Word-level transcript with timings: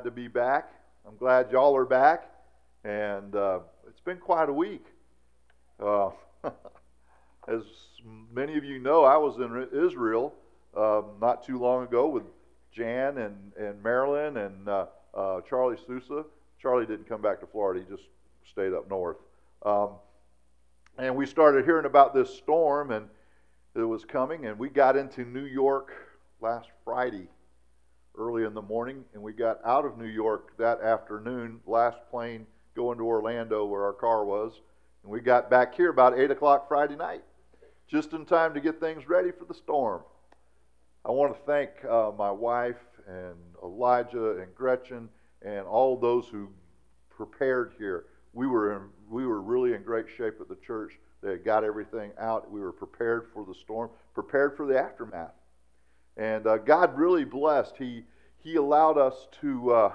glad 0.00 0.08
to 0.08 0.10
be 0.10 0.28
back. 0.28 0.72
I'm 1.06 1.16
glad 1.16 1.50
y'all 1.50 1.76
are 1.76 1.84
back. 1.84 2.30
And 2.84 3.36
uh, 3.36 3.58
it's 3.86 4.00
been 4.00 4.16
quite 4.16 4.48
a 4.48 4.52
week. 4.52 4.86
Uh, 5.78 6.08
as 7.48 7.62
many 8.32 8.56
of 8.56 8.64
you 8.64 8.78
know, 8.78 9.04
I 9.04 9.18
was 9.18 9.36
in 9.36 9.68
Israel 9.78 10.32
um, 10.74 11.04
not 11.20 11.44
too 11.44 11.58
long 11.58 11.84
ago 11.84 12.08
with 12.08 12.22
Jan 12.72 13.18
and, 13.18 13.52
and 13.58 13.82
Marilyn 13.82 14.38
and 14.38 14.68
uh, 14.68 14.86
uh, 15.14 15.42
Charlie 15.42 15.76
Sousa. 15.86 16.24
Charlie 16.62 16.86
didn't 16.86 17.06
come 17.06 17.20
back 17.20 17.38
to 17.40 17.46
Florida, 17.46 17.84
he 17.86 17.94
just 17.94 18.08
stayed 18.50 18.72
up 18.72 18.88
north. 18.88 19.18
Um, 19.66 19.90
and 20.96 21.14
we 21.14 21.26
started 21.26 21.66
hearing 21.66 21.84
about 21.84 22.14
this 22.14 22.34
storm 22.34 22.90
and 22.90 23.06
it 23.74 23.82
was 23.82 24.06
coming, 24.06 24.46
and 24.46 24.58
we 24.58 24.70
got 24.70 24.96
into 24.96 25.26
New 25.26 25.44
York 25.44 25.92
last 26.40 26.70
Friday 26.86 27.28
early 28.16 28.44
in 28.44 28.54
the 28.54 28.62
morning, 28.62 29.04
and 29.14 29.22
we 29.22 29.32
got 29.32 29.58
out 29.64 29.84
of 29.84 29.98
New 29.98 30.06
York 30.06 30.56
that 30.58 30.80
afternoon, 30.80 31.60
last 31.66 31.98
plane 32.10 32.46
going 32.74 32.98
to 32.98 33.04
Orlando 33.04 33.64
where 33.64 33.84
our 33.84 33.92
car 33.92 34.24
was, 34.24 34.60
and 35.02 35.10
we 35.10 35.20
got 35.20 35.50
back 35.50 35.74
here 35.74 35.90
about 35.90 36.18
8 36.18 36.30
o'clock 36.30 36.68
Friday 36.68 36.96
night, 36.96 37.22
just 37.88 38.12
in 38.12 38.24
time 38.24 38.54
to 38.54 38.60
get 38.60 38.80
things 38.80 39.08
ready 39.08 39.30
for 39.30 39.44
the 39.44 39.54
storm. 39.54 40.02
I 41.04 41.10
want 41.10 41.34
to 41.34 41.40
thank 41.46 41.70
uh, 41.88 42.12
my 42.16 42.30
wife 42.30 42.76
and 43.06 43.36
Elijah 43.62 44.38
and 44.38 44.54
Gretchen 44.54 45.08
and 45.42 45.66
all 45.66 45.96
those 45.96 46.26
who 46.28 46.48
prepared 47.08 47.72
here. 47.78 48.04
We 48.32 48.46
were 48.46 48.76
in, 48.76 48.82
we 49.08 49.26
were 49.26 49.40
really 49.40 49.74
in 49.74 49.82
great 49.82 50.06
shape 50.16 50.34
at 50.40 50.48
the 50.48 50.56
church. 50.56 50.98
They 51.22 51.30
had 51.30 51.44
got 51.44 51.64
everything 51.64 52.12
out. 52.18 52.50
We 52.50 52.60
were 52.60 52.72
prepared 52.72 53.28
for 53.32 53.44
the 53.44 53.54
storm, 53.54 53.90
prepared 54.14 54.56
for 54.56 54.66
the 54.66 54.78
aftermath. 54.78 55.32
And 56.16 56.46
uh, 56.46 56.58
God 56.58 56.98
really 56.98 57.24
blessed. 57.24 57.74
He, 57.78 58.04
he 58.38 58.56
allowed 58.56 58.98
us 58.98 59.28
to, 59.40 59.72
uh, 59.72 59.92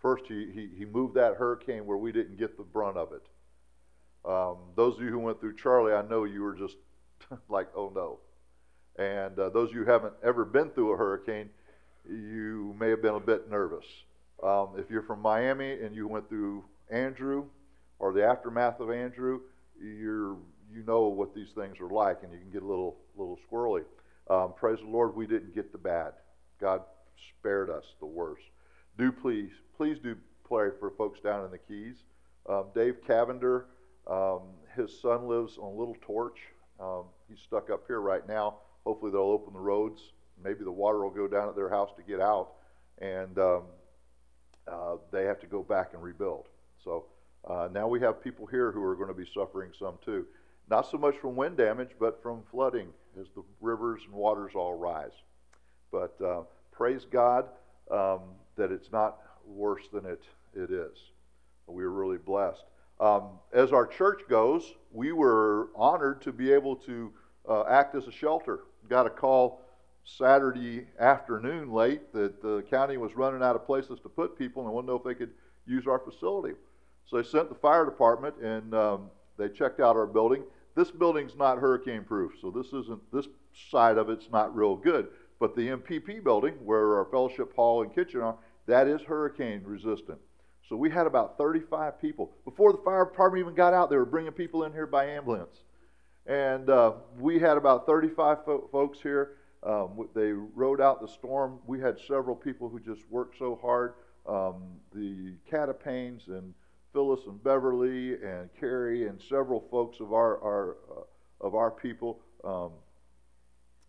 first, 0.00 0.24
he, 0.26 0.50
he, 0.52 0.68
he 0.78 0.84
moved 0.84 1.14
that 1.14 1.36
hurricane 1.36 1.86
where 1.86 1.96
we 1.96 2.12
didn't 2.12 2.38
get 2.38 2.56
the 2.56 2.62
brunt 2.62 2.96
of 2.96 3.12
it. 3.12 3.22
Um, 4.24 4.56
those 4.74 4.96
of 4.96 5.02
you 5.02 5.10
who 5.10 5.18
went 5.18 5.40
through 5.40 5.56
Charlie, 5.56 5.92
I 5.92 6.02
know 6.02 6.24
you 6.24 6.42
were 6.42 6.54
just 6.54 6.76
like, 7.48 7.68
oh 7.76 7.92
no. 7.94 8.20
And 8.96 9.38
uh, 9.38 9.50
those 9.50 9.70
of 9.70 9.74
you 9.74 9.84
who 9.84 9.90
haven't 9.90 10.14
ever 10.22 10.44
been 10.44 10.70
through 10.70 10.92
a 10.92 10.96
hurricane, 10.96 11.50
you 12.08 12.74
may 12.78 12.90
have 12.90 13.02
been 13.02 13.14
a 13.14 13.20
bit 13.20 13.50
nervous. 13.50 13.84
Um, 14.42 14.70
if 14.76 14.90
you're 14.90 15.02
from 15.02 15.20
Miami 15.20 15.72
and 15.72 15.94
you 15.94 16.06
went 16.06 16.28
through 16.28 16.64
Andrew 16.90 17.46
or 17.98 18.12
the 18.12 18.24
aftermath 18.24 18.80
of 18.80 18.90
Andrew, 18.90 19.40
you're, 19.80 20.36
you 20.72 20.82
know 20.86 21.08
what 21.08 21.34
these 21.34 21.50
things 21.54 21.80
are 21.80 21.88
like, 21.88 22.22
and 22.22 22.32
you 22.32 22.38
can 22.38 22.50
get 22.50 22.62
a 22.62 22.66
little, 22.66 22.96
little 23.16 23.38
squirrely. 23.50 23.84
Um, 24.28 24.54
praise 24.56 24.78
the 24.78 24.86
Lord, 24.86 25.14
we 25.14 25.26
didn't 25.26 25.54
get 25.54 25.72
the 25.72 25.78
bad. 25.78 26.12
God 26.60 26.82
spared 27.38 27.70
us 27.70 27.84
the 28.00 28.06
worst. 28.06 28.42
Do 28.96 29.12
please, 29.12 29.50
please 29.76 29.98
do 30.02 30.16
pray 30.48 30.68
for 30.78 30.90
folks 30.90 31.20
down 31.20 31.44
in 31.44 31.50
the 31.50 31.58
Keys. 31.58 31.96
Um, 32.48 32.66
Dave 32.74 32.96
Cavender, 33.06 33.66
um, 34.06 34.42
his 34.76 34.98
son 35.00 35.28
lives 35.28 35.58
on 35.58 35.76
Little 35.76 35.96
Torch. 36.00 36.38
Um, 36.80 37.04
he's 37.28 37.40
stuck 37.40 37.70
up 37.70 37.84
here 37.86 38.00
right 38.00 38.26
now. 38.26 38.56
Hopefully 38.84 39.12
they'll 39.12 39.20
open 39.20 39.52
the 39.52 39.60
roads. 39.60 40.00
Maybe 40.42 40.64
the 40.64 40.72
water 40.72 41.02
will 41.02 41.10
go 41.10 41.28
down 41.28 41.48
at 41.48 41.56
their 41.56 41.70
house 41.70 41.90
to 41.96 42.02
get 42.02 42.20
out, 42.20 42.52
and 42.98 43.38
um, 43.38 43.62
uh, 44.66 44.96
they 45.12 45.24
have 45.24 45.40
to 45.40 45.46
go 45.46 45.62
back 45.62 45.90
and 45.94 46.02
rebuild. 46.02 46.48
So 46.82 47.06
uh, 47.48 47.68
now 47.72 47.86
we 47.88 48.00
have 48.00 48.22
people 48.22 48.46
here 48.46 48.72
who 48.72 48.82
are 48.82 48.96
going 48.96 49.08
to 49.08 49.14
be 49.14 49.26
suffering 49.32 49.70
some 49.78 49.98
too. 50.04 50.26
Not 50.68 50.90
so 50.90 50.98
much 50.98 51.16
from 51.16 51.36
wind 51.36 51.56
damage, 51.56 51.90
but 52.00 52.22
from 52.22 52.42
flooding 52.50 52.88
as 53.20 53.26
the 53.34 53.42
rivers 53.60 54.02
and 54.04 54.14
waters 54.14 54.52
all 54.54 54.74
rise. 54.74 55.12
But 55.90 56.16
uh, 56.24 56.42
praise 56.72 57.04
God 57.10 57.46
um, 57.90 58.20
that 58.56 58.72
it's 58.72 58.90
not 58.90 59.18
worse 59.46 59.84
than 59.92 60.06
it, 60.06 60.22
it 60.54 60.70
is. 60.70 60.96
We 61.66 61.84
are 61.84 61.90
really 61.90 62.18
blessed. 62.18 62.64
Um, 63.00 63.38
as 63.52 63.72
our 63.72 63.86
church 63.86 64.22
goes, 64.28 64.74
we 64.92 65.12
were 65.12 65.68
honored 65.74 66.22
to 66.22 66.32
be 66.32 66.52
able 66.52 66.76
to 66.76 67.12
uh, 67.48 67.64
act 67.64 67.94
as 67.94 68.06
a 68.06 68.12
shelter. 68.12 68.60
Got 68.88 69.06
a 69.06 69.10
call 69.10 69.62
Saturday 70.04 70.86
afternoon 70.98 71.72
late 71.72 72.12
that 72.12 72.42
the 72.42 72.62
county 72.70 72.96
was 72.96 73.14
running 73.16 73.42
out 73.42 73.56
of 73.56 73.66
places 73.66 73.98
to 74.02 74.08
put 74.08 74.38
people 74.38 74.64
and 74.64 74.72
wanted 74.72 74.86
to 74.86 74.92
know 74.92 74.98
if 74.98 75.04
they 75.04 75.14
could 75.14 75.32
use 75.66 75.86
our 75.86 75.98
facility. 75.98 76.54
So 77.06 77.16
they 77.16 77.22
sent 77.22 77.48
the 77.48 77.54
fire 77.54 77.84
department 77.84 78.36
and 78.42 78.74
um, 78.74 79.10
they 79.38 79.48
checked 79.48 79.80
out 79.80 79.96
our 79.96 80.06
building. 80.06 80.42
This 80.74 80.90
building's 80.90 81.36
not 81.36 81.58
hurricane 81.58 82.04
proof, 82.04 82.32
so 82.40 82.50
this 82.50 82.66
isn't 82.68 83.00
this 83.12 83.28
side 83.70 83.96
of 83.96 84.10
it's 84.10 84.28
not 84.30 84.54
real 84.54 84.76
good. 84.76 85.08
But 85.38 85.54
the 85.54 85.68
MPP 85.68 86.24
building, 86.24 86.54
where 86.64 86.96
our 86.96 87.06
fellowship 87.06 87.54
hall 87.54 87.82
and 87.82 87.94
kitchen 87.94 88.20
are, 88.20 88.36
that 88.66 88.88
is 88.88 89.02
hurricane 89.02 89.62
resistant. 89.64 90.18
So 90.68 90.76
we 90.76 90.90
had 90.90 91.06
about 91.06 91.36
35 91.36 92.00
people. 92.00 92.32
Before 92.44 92.72
the 92.72 92.78
fire 92.78 93.04
department 93.04 93.42
even 93.42 93.54
got 93.54 93.74
out, 93.74 93.90
they 93.90 93.96
were 93.96 94.06
bringing 94.06 94.32
people 94.32 94.64
in 94.64 94.72
here 94.72 94.86
by 94.86 95.04
ambulance. 95.06 95.62
And 96.26 96.70
uh, 96.70 96.92
we 97.18 97.38
had 97.38 97.56
about 97.56 97.86
35 97.86 98.44
fo- 98.44 98.68
folks 98.72 98.98
here. 99.00 99.36
Um, 99.62 100.08
they 100.14 100.32
rode 100.32 100.80
out 100.80 101.00
the 101.00 101.08
storm. 101.08 101.58
We 101.66 101.80
had 101.80 101.98
several 102.00 102.34
people 102.34 102.68
who 102.68 102.80
just 102.80 103.02
worked 103.10 103.38
so 103.38 103.58
hard. 103.60 103.94
Um, 104.26 104.62
the 104.94 105.34
Catapanes 105.50 106.28
and 106.28 106.54
Phyllis 106.94 107.20
and 107.26 107.42
Beverly 107.42 108.14
and 108.22 108.48
Carrie 108.58 109.08
and 109.08 109.20
several 109.20 109.66
folks 109.70 109.98
of 110.00 110.14
our, 110.14 110.40
our 110.42 110.76
uh, 110.90 111.46
of 111.46 111.54
our 111.54 111.70
people. 111.70 112.20
Um, 112.42 112.70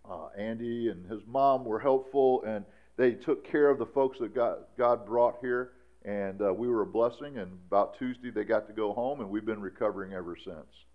uh, 0.09 0.27
Andy 0.38 0.89
and 0.89 1.09
his 1.09 1.21
mom 1.25 1.63
were 1.63 1.79
helpful, 1.79 2.44
and 2.44 2.65
they 2.97 3.11
took 3.11 3.49
care 3.49 3.69
of 3.69 3.79
the 3.79 3.85
folks 3.85 4.19
that 4.19 4.35
God, 4.35 4.57
God 4.77 5.05
brought 5.05 5.38
here, 5.39 5.71
and 6.03 6.41
uh, 6.41 6.53
we 6.53 6.67
were 6.67 6.81
a 6.81 6.88
blessing. 6.88 7.38
And 7.38 7.51
about 7.67 7.97
Tuesday, 7.97 8.29
they 8.29 8.44
got 8.44 8.67
to 8.67 8.73
go 8.73 8.94
home, 8.94 9.21
and 9.21 9.29
we've 9.29 9.45
been 9.45 9.61
recovering 9.61 10.13
ever 10.13 10.35
since. 10.35 10.85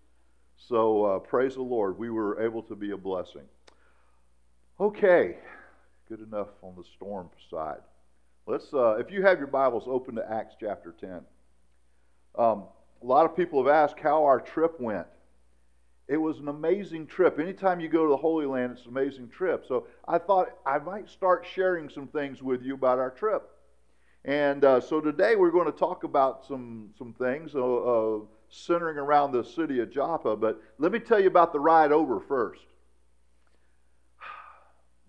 So 0.57 1.05
uh, 1.05 1.19
praise 1.19 1.55
the 1.55 1.61
Lord, 1.61 1.97
we 1.97 2.09
were 2.09 2.41
able 2.41 2.61
to 2.63 2.75
be 2.75 2.91
a 2.91 2.97
blessing. 2.97 3.45
Okay, 4.79 5.37
good 6.07 6.21
enough 6.21 6.49
on 6.61 6.75
the 6.75 6.83
storm 6.95 7.29
side. 7.49 7.81
Let's, 8.47 8.73
uh, 8.73 8.95
if 8.95 9.11
you 9.11 9.23
have 9.23 9.37
your 9.37 9.47
Bibles, 9.47 9.83
open 9.87 10.15
to 10.15 10.31
Acts 10.31 10.55
chapter 10.59 10.93
10. 10.99 11.21
Um, 12.37 12.65
a 13.01 13.05
lot 13.05 13.25
of 13.25 13.35
people 13.35 13.63
have 13.63 13.73
asked 13.73 13.99
how 13.99 14.25
our 14.25 14.39
trip 14.39 14.79
went. 14.79 15.07
It 16.07 16.17
was 16.17 16.39
an 16.39 16.49
amazing 16.49 17.07
trip. 17.07 17.39
Anytime 17.39 17.79
you 17.79 17.87
go 17.87 18.03
to 18.03 18.09
the 18.09 18.17
Holy 18.17 18.45
Land, 18.45 18.73
it's 18.73 18.85
an 18.85 18.89
amazing 18.89 19.29
trip. 19.29 19.65
So 19.67 19.87
I 20.07 20.17
thought 20.17 20.49
I 20.65 20.77
might 20.77 21.09
start 21.09 21.47
sharing 21.53 21.89
some 21.89 22.07
things 22.07 22.41
with 22.41 22.63
you 22.63 22.73
about 22.73 22.99
our 22.99 23.11
trip. 23.11 23.49
And 24.25 24.63
uh, 24.63 24.81
so 24.81 25.01
today 25.01 25.35
we're 25.35 25.51
going 25.51 25.71
to 25.71 25.77
talk 25.77 26.03
about 26.03 26.45
some, 26.45 26.89
some 26.97 27.13
things 27.13 27.55
uh, 27.55 27.59
uh, 27.59 28.19
centering 28.49 28.97
around 28.97 29.31
the 29.31 29.43
city 29.43 29.79
of 29.79 29.89
Joppa. 29.89 30.35
But 30.35 30.61
let 30.77 30.91
me 30.91 30.99
tell 30.99 31.19
you 31.19 31.27
about 31.27 31.53
the 31.53 31.59
ride 31.59 31.91
over 31.91 32.19
first. 32.19 32.61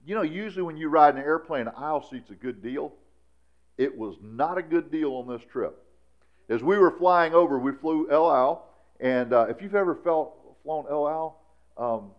You 0.05 0.17
know, 0.17 0.23
usually 0.23 0.65
when 0.65 0.77
you 0.77 0.89
ride 0.89 1.15
an 1.15 1.21
airplane, 1.21 1.69
aisle 1.77 2.05
seat's 2.09 2.31
a 2.31 2.35
good 2.35 2.61
deal. 2.61 2.93
It 3.79 3.97
was 3.97 4.17
not 4.21 4.59
a 4.59 4.63
good 4.63 4.91
deal 4.91 5.13
on 5.13 5.29
this 5.29 5.43
trip. 5.49 5.82
As 6.53 6.63
we 6.63 6.77
were 6.77 6.91
flying 6.91 7.33
over, 7.33 7.59
we 7.59 7.73
flew 7.73 8.11
El 8.11 8.31
Al, 8.31 8.69
and 9.01 9.33
uh, 9.33 9.47
if 9.49 9.63
you've 9.63 9.75
ever 9.75 9.95
felt 9.95 10.35
flown 10.63 10.85
El 10.91 11.09
Al, 11.09 11.41
um, 11.79 12.11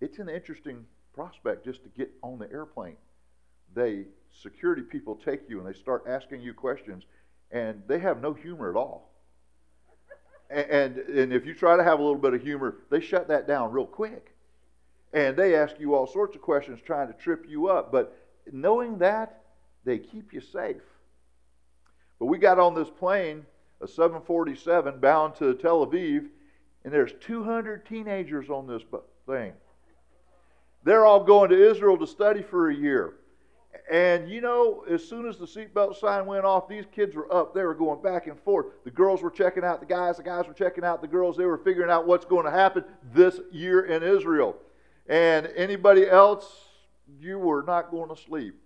it's 0.00 0.18
an 0.18 0.30
interesting 0.30 0.86
prospect 1.14 1.66
just 1.66 1.82
to 1.82 1.90
get 1.90 2.10
on 2.22 2.38
the 2.38 2.50
airplane. 2.50 2.96
They 3.74 4.06
security 4.40 4.80
people 4.80 5.14
take 5.14 5.42
you 5.46 5.58
and 5.58 5.68
they 5.68 5.78
start 5.78 6.04
asking 6.08 6.40
you 6.40 6.54
questions, 6.54 7.04
and 7.50 7.82
they 7.86 7.98
have 7.98 8.22
no 8.22 8.32
humor 8.32 8.70
at 8.70 8.76
all. 8.76 9.12
And, 10.48 10.70
and, 10.70 10.96
and 10.96 11.32
if 11.34 11.44
you 11.44 11.52
try 11.52 11.76
to 11.76 11.84
have 11.84 11.98
a 11.98 12.02
little 12.02 12.18
bit 12.18 12.32
of 12.32 12.40
humor, 12.40 12.76
they 12.88 13.00
shut 13.00 13.28
that 13.28 13.46
down 13.46 13.72
real 13.72 13.86
quick. 13.86 14.34
And 15.12 15.36
they 15.36 15.54
ask 15.54 15.78
you 15.78 15.94
all 15.94 16.06
sorts 16.06 16.34
of 16.34 16.40
questions 16.40 16.80
trying 16.80 17.08
to 17.08 17.14
trip 17.14 17.44
you 17.46 17.68
up. 17.68 17.92
But 17.92 18.16
knowing 18.50 18.96
that, 19.00 19.42
they 19.84 19.98
keep 19.98 20.32
you 20.32 20.40
safe. 20.40 20.80
But 22.24 22.30
we 22.30 22.38
got 22.38 22.58
on 22.58 22.74
this 22.74 22.88
plane, 22.88 23.44
a 23.82 23.86
747, 23.86 24.98
bound 24.98 25.34
to 25.34 25.52
Tel 25.52 25.86
Aviv, 25.86 26.28
and 26.82 26.90
there's 26.90 27.12
200 27.20 27.84
teenagers 27.84 28.48
on 28.48 28.66
this 28.66 28.82
thing. 29.26 29.52
They're 30.84 31.04
all 31.04 31.22
going 31.22 31.50
to 31.50 31.70
Israel 31.70 31.98
to 31.98 32.06
study 32.06 32.40
for 32.40 32.70
a 32.70 32.74
year. 32.74 33.16
And 33.92 34.30
you 34.30 34.40
know, 34.40 34.86
as 34.90 35.06
soon 35.06 35.28
as 35.28 35.36
the 35.36 35.44
seatbelt 35.44 36.00
sign 36.00 36.24
went 36.24 36.46
off, 36.46 36.66
these 36.66 36.86
kids 36.90 37.14
were 37.14 37.30
up. 37.30 37.52
They 37.52 37.62
were 37.62 37.74
going 37.74 38.00
back 38.00 38.26
and 38.26 38.40
forth. 38.40 38.68
The 38.84 38.90
girls 38.90 39.20
were 39.20 39.30
checking 39.30 39.62
out 39.62 39.80
the 39.80 39.86
guys, 39.86 40.16
the 40.16 40.22
guys 40.22 40.46
were 40.46 40.54
checking 40.54 40.82
out 40.82 41.02
the 41.02 41.08
girls. 41.08 41.36
They 41.36 41.44
were 41.44 41.58
figuring 41.58 41.90
out 41.90 42.06
what's 42.06 42.24
going 42.24 42.46
to 42.46 42.50
happen 42.50 42.84
this 43.12 43.38
year 43.52 43.84
in 43.84 44.02
Israel. 44.02 44.56
And 45.10 45.46
anybody 45.54 46.08
else, 46.08 46.50
you 47.20 47.38
were 47.38 47.62
not 47.62 47.90
going 47.90 48.08
to 48.08 48.16
sleep. 48.16 48.63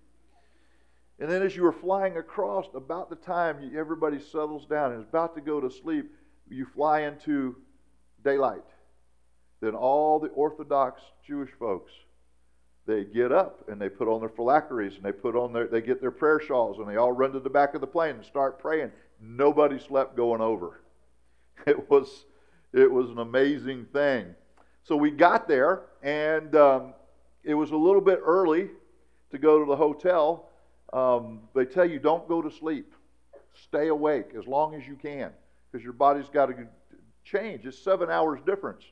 And 1.19 1.29
then 1.29 1.41
as 1.41 1.55
you 1.55 1.63
were 1.63 1.73
flying 1.73 2.17
across, 2.17 2.65
about 2.73 3.09
the 3.09 3.15
time 3.15 3.71
everybody 3.75 4.19
settles 4.19 4.65
down 4.65 4.93
and 4.93 5.01
is 5.01 5.09
about 5.09 5.35
to 5.35 5.41
go 5.41 5.59
to 5.59 5.69
sleep, 5.69 6.11
you 6.49 6.65
fly 6.65 7.01
into 7.01 7.55
daylight. 8.23 8.63
Then 9.61 9.75
all 9.75 10.19
the 10.19 10.29
Orthodox 10.29 11.01
Jewish 11.25 11.51
folks 11.59 11.91
they 12.89 13.03
get 13.03 13.31
up 13.31 13.69
and 13.69 13.79
they 13.79 13.87
put 13.87 14.07
on 14.07 14.19
their 14.19 14.29
phylacteries 14.29 14.95
and 14.95 15.03
they 15.03 15.11
put 15.11 15.35
on 15.35 15.53
their 15.53 15.67
they 15.67 15.81
get 15.81 16.01
their 16.01 16.09
prayer 16.09 16.39
shawls 16.39 16.79
and 16.79 16.87
they 16.87 16.95
all 16.95 17.11
run 17.11 17.31
to 17.33 17.39
the 17.39 17.49
back 17.49 17.75
of 17.75 17.81
the 17.81 17.87
plane 17.87 18.15
and 18.15 18.25
start 18.25 18.57
praying. 18.57 18.91
Nobody 19.21 19.77
slept 19.79 20.17
going 20.17 20.41
over. 20.41 20.81
It 21.67 21.89
was 21.89 22.25
it 22.71 22.89
was 22.89 23.09
an 23.09 23.19
amazing 23.19 23.85
thing. 23.91 24.33
So 24.83 24.95
we 24.95 25.11
got 25.11 25.47
there 25.47 25.81
and 26.01 26.55
um, 26.55 26.93
it 27.43 27.53
was 27.53 27.71
a 27.71 27.75
little 27.75 28.01
bit 28.01 28.21
early 28.23 28.69
to 29.31 29.37
go 29.37 29.59
to 29.59 29.65
the 29.65 29.75
hotel. 29.75 30.48
Um, 30.93 31.41
they 31.53 31.65
tell 31.65 31.85
you 31.85 31.99
don't 31.99 32.27
go 32.27 32.41
to 32.41 32.51
sleep. 32.51 32.93
Stay 33.53 33.87
awake 33.87 34.31
as 34.37 34.47
long 34.47 34.75
as 34.75 34.87
you 34.87 34.95
can 34.95 35.31
because 35.71 35.83
your 35.83 35.93
body's 35.93 36.29
got 36.29 36.47
to 36.47 36.67
change. 37.23 37.65
It's 37.65 37.77
seven 37.77 38.09
hours 38.09 38.39
difference. 38.45 38.83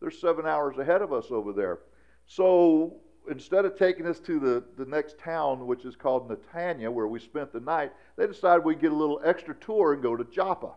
There's 0.00 0.20
seven 0.20 0.46
hours 0.46 0.78
ahead 0.78 1.02
of 1.02 1.12
us 1.12 1.26
over 1.30 1.52
there. 1.52 1.80
So 2.26 2.96
instead 3.30 3.64
of 3.64 3.78
taking 3.78 4.06
us 4.06 4.18
to 4.20 4.38
the, 4.38 4.64
the 4.76 4.88
next 4.88 5.18
town, 5.18 5.66
which 5.66 5.84
is 5.84 5.96
called 5.96 6.28
Netanya, 6.28 6.90
where 6.90 7.06
we 7.06 7.20
spent 7.20 7.52
the 7.52 7.60
night, 7.60 7.92
they 8.16 8.26
decided 8.26 8.64
we'd 8.64 8.80
get 8.80 8.92
a 8.92 8.96
little 8.96 9.20
extra 9.24 9.54
tour 9.54 9.92
and 9.92 10.02
go 10.02 10.16
to 10.16 10.24
Joppa. 10.24 10.72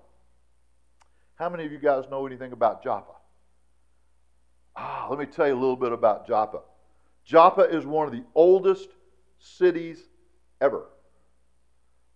How 1.36 1.50
many 1.50 1.66
of 1.66 1.72
you 1.72 1.80
guys 1.80 2.06
know 2.10 2.26
anything 2.28 2.52
about 2.52 2.84
Joppa? 2.84 3.14
Ah, 4.76 5.08
let 5.10 5.20
me 5.20 5.26
tell 5.26 5.48
you 5.48 5.54
a 5.54 5.56
little 5.56 5.76
bit 5.76 5.92
about 5.92 6.28
Joppa. 6.28 6.62
Joppa 7.26 7.62
is 7.62 7.86
one 7.86 8.08
of 8.08 8.14
the 8.14 8.24
oldest 8.36 8.90
cities 9.40 10.04
ever. 10.62 10.86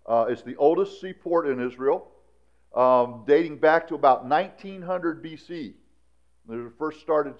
Uh, 0.05 0.27
it's 0.29 0.43
the 0.43 0.55
oldest 0.57 1.01
seaport 1.01 1.47
in 1.47 1.59
Israel, 1.59 2.07
um, 2.75 3.23
dating 3.25 3.57
back 3.57 3.87
to 3.87 3.95
about 3.95 4.25
1900 4.25 5.23
BC. 5.23 5.73
They 6.47 6.57
first 6.77 7.01
started 7.01 7.33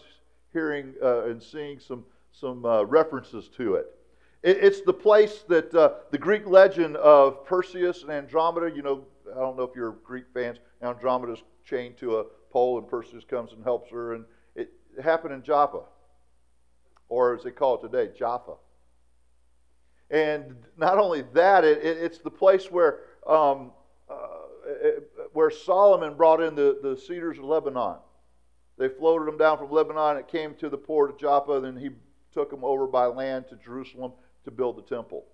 hearing 0.51 0.95
uh, 1.01 1.25
and 1.25 1.41
seeing 1.41 1.79
some, 1.79 2.03
some 2.31 2.65
uh, 2.65 2.83
references 2.83 3.49
to 3.49 3.75
it. 3.75 3.85
it. 4.41 4.57
It's 4.61 4.81
the 4.81 4.93
place 4.93 5.43
that 5.47 5.73
uh, 5.75 5.93
the 6.09 6.17
Greek 6.17 6.47
legend 6.47 6.97
of 6.97 7.45
Perseus 7.45 8.01
and 8.01 8.11
Andromeda, 8.11 8.75
you 8.75 8.81
know, 8.81 9.05
I 9.31 9.39
don't 9.39 9.55
know 9.55 9.63
if 9.63 9.75
you're 9.75 9.91
Greek 10.03 10.25
fans, 10.33 10.57
Andromeda's 10.81 11.43
chained 11.65 11.97
to 11.97 12.17
a 12.17 12.23
pole 12.49 12.79
and 12.79 12.87
Perseus 12.87 13.23
comes 13.23 13.51
and 13.51 13.63
helps 13.63 13.91
her. 13.91 14.15
And 14.15 14.25
it 14.55 14.71
happened 15.03 15.35
in 15.35 15.43
Joppa, 15.43 15.81
or 17.09 17.35
as 17.35 17.43
they 17.43 17.51
call 17.51 17.75
it 17.75 17.91
today, 17.91 18.11
Jaffa. 18.17 18.53
And 20.11 20.55
not 20.77 20.97
only 20.97 21.23
that, 21.33 21.63
it, 21.63 21.79
it, 21.83 21.97
it's 21.97 22.19
the 22.19 22.29
place 22.29 22.69
where, 22.69 22.99
um, 23.27 23.71
uh, 24.09 24.15
it, 24.65 25.11
where 25.33 25.49
Solomon 25.49 26.15
brought 26.15 26.41
in 26.41 26.55
the, 26.55 26.79
the 26.81 26.95
cedars 26.95 27.37
of 27.37 27.45
Lebanon. 27.45 27.97
They 28.77 28.89
floated 28.89 29.27
them 29.27 29.37
down 29.37 29.57
from 29.57 29.71
Lebanon. 29.71 30.17
It 30.17 30.27
came 30.27 30.53
to 30.55 30.69
the 30.69 30.77
port 30.77 31.09
of 31.09 31.17
Joppa. 31.17 31.59
Then 31.61 31.77
he 31.77 31.89
took 32.33 32.49
them 32.51 32.63
over 32.63 32.85
by 32.85 33.05
land 33.05 33.45
to 33.49 33.55
Jerusalem 33.55 34.11
to 34.43 34.51
build 34.51 34.77
the 34.77 34.95
temple. 34.95 35.25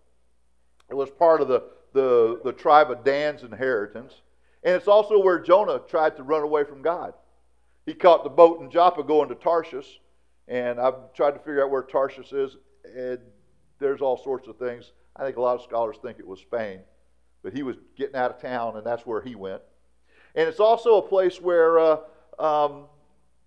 It 0.90 0.96
was 0.96 1.10
part 1.10 1.42
of 1.42 1.48
the, 1.48 1.64
the, 1.94 2.40
the 2.44 2.54
tribe 2.54 2.92
of 2.92 3.04
Dan's 3.04 3.44
inheritance. 3.44 4.14
And 4.64 4.76
it's 4.76 4.88
also 4.88 5.20
where 5.20 5.40
Jonah 5.40 5.82
tried 5.88 6.16
to 6.18 6.24
run 6.24 6.44
away 6.44 6.64
from 6.64 6.82
God. 6.82 7.14
He 7.86 7.94
caught 7.94 8.24
the 8.24 8.30
boat 8.30 8.62
in 8.62 8.70
Joppa 8.70 9.04
going 9.04 9.30
to 9.30 9.36
Tarshish. 9.36 10.00
And 10.48 10.80
I've 10.80 11.14
tried 11.14 11.32
to 11.32 11.40
figure 11.40 11.64
out 11.64 11.72
where 11.72 11.82
Tarshish 11.82 12.32
is. 12.32 12.58
And 12.96 13.20
there's 13.82 14.02
all 14.02 14.16
sorts 14.16 14.48
of 14.48 14.58
things. 14.58 14.94
I 15.16 15.26
think 15.26 15.36
a 15.36 15.42
lot 15.42 15.56
of 15.56 15.64
scholars 15.64 15.98
think 16.02 16.20
it 16.20 16.28
was 16.28 16.40
Spain. 16.40 16.80
But 17.44 17.54
he 17.54 17.64
was 17.64 17.76
getting 17.98 18.16
out 18.16 18.32
of 18.32 18.42
town, 18.42 18.78
and 18.78 18.86
that's 18.86 19.06
where 19.06 19.22
he 19.22 19.36
went. 19.36 19.62
And 20.36 20.48
it's 20.48 20.60
also 20.60 20.98
a 20.98 21.02
place 21.02 21.42
where 21.42 21.80
uh, 21.80 21.98
um, 22.40 22.86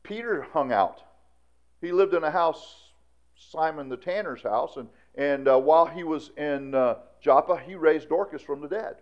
Peter 0.02 0.42
hung 0.52 0.72
out. 0.72 1.00
He 1.80 1.92
lived 1.92 2.12
in 2.12 2.24
a 2.24 2.30
house, 2.30 2.90
Simon 3.36 3.88
the 3.88 3.96
tanner's 3.96 4.42
house, 4.42 4.76
and, 4.76 4.88
and 5.14 5.48
uh, 5.48 5.58
while 5.58 5.86
he 5.86 6.02
was 6.02 6.30
in 6.36 6.74
uh, 6.74 6.96
Joppa, 7.22 7.56
he 7.64 7.74
raised 7.76 8.08
Dorcas 8.08 8.42
from 8.42 8.60
the 8.60 8.68
dead. 8.68 8.96